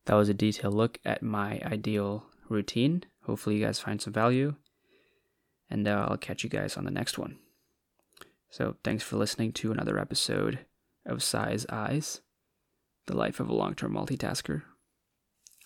that 0.07 0.15
was 0.15 0.29
a 0.29 0.35
detailed 0.35 0.75
look 0.75 0.99
at 1.05 1.23
my 1.23 1.61
ideal 1.65 2.27
routine. 2.49 3.05
Hopefully 3.25 3.57
you 3.57 3.65
guys 3.65 3.81
find 3.81 4.01
some 4.01 4.13
value 4.13 4.55
and 5.69 5.89
uh, 5.89 6.07
i'll 6.09 6.17
catch 6.17 6.45
you 6.45 6.51
guys 6.51 6.77
on 6.77 6.85
the 6.85 6.91
next 6.91 7.19
one. 7.19 7.39
So 8.51 8.77
thanks 8.85 9.03
for 9.03 9.17
listening 9.17 9.53
to 9.53 9.73
another 9.73 9.99
episode 9.99 10.61
of 11.05 11.23
Sai's 11.23 11.67
Eyes 11.69 12.21
the 13.07 13.17
life 13.17 13.41
of 13.41 13.49
a 13.49 13.55
long-term 13.55 13.93
multitasker. 13.93 14.63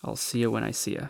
I'll 0.03 0.15
see 0.15 0.39
you 0.39 0.51
when 0.51 0.63
i 0.63 0.71
see 0.71 0.91
you 0.93 1.09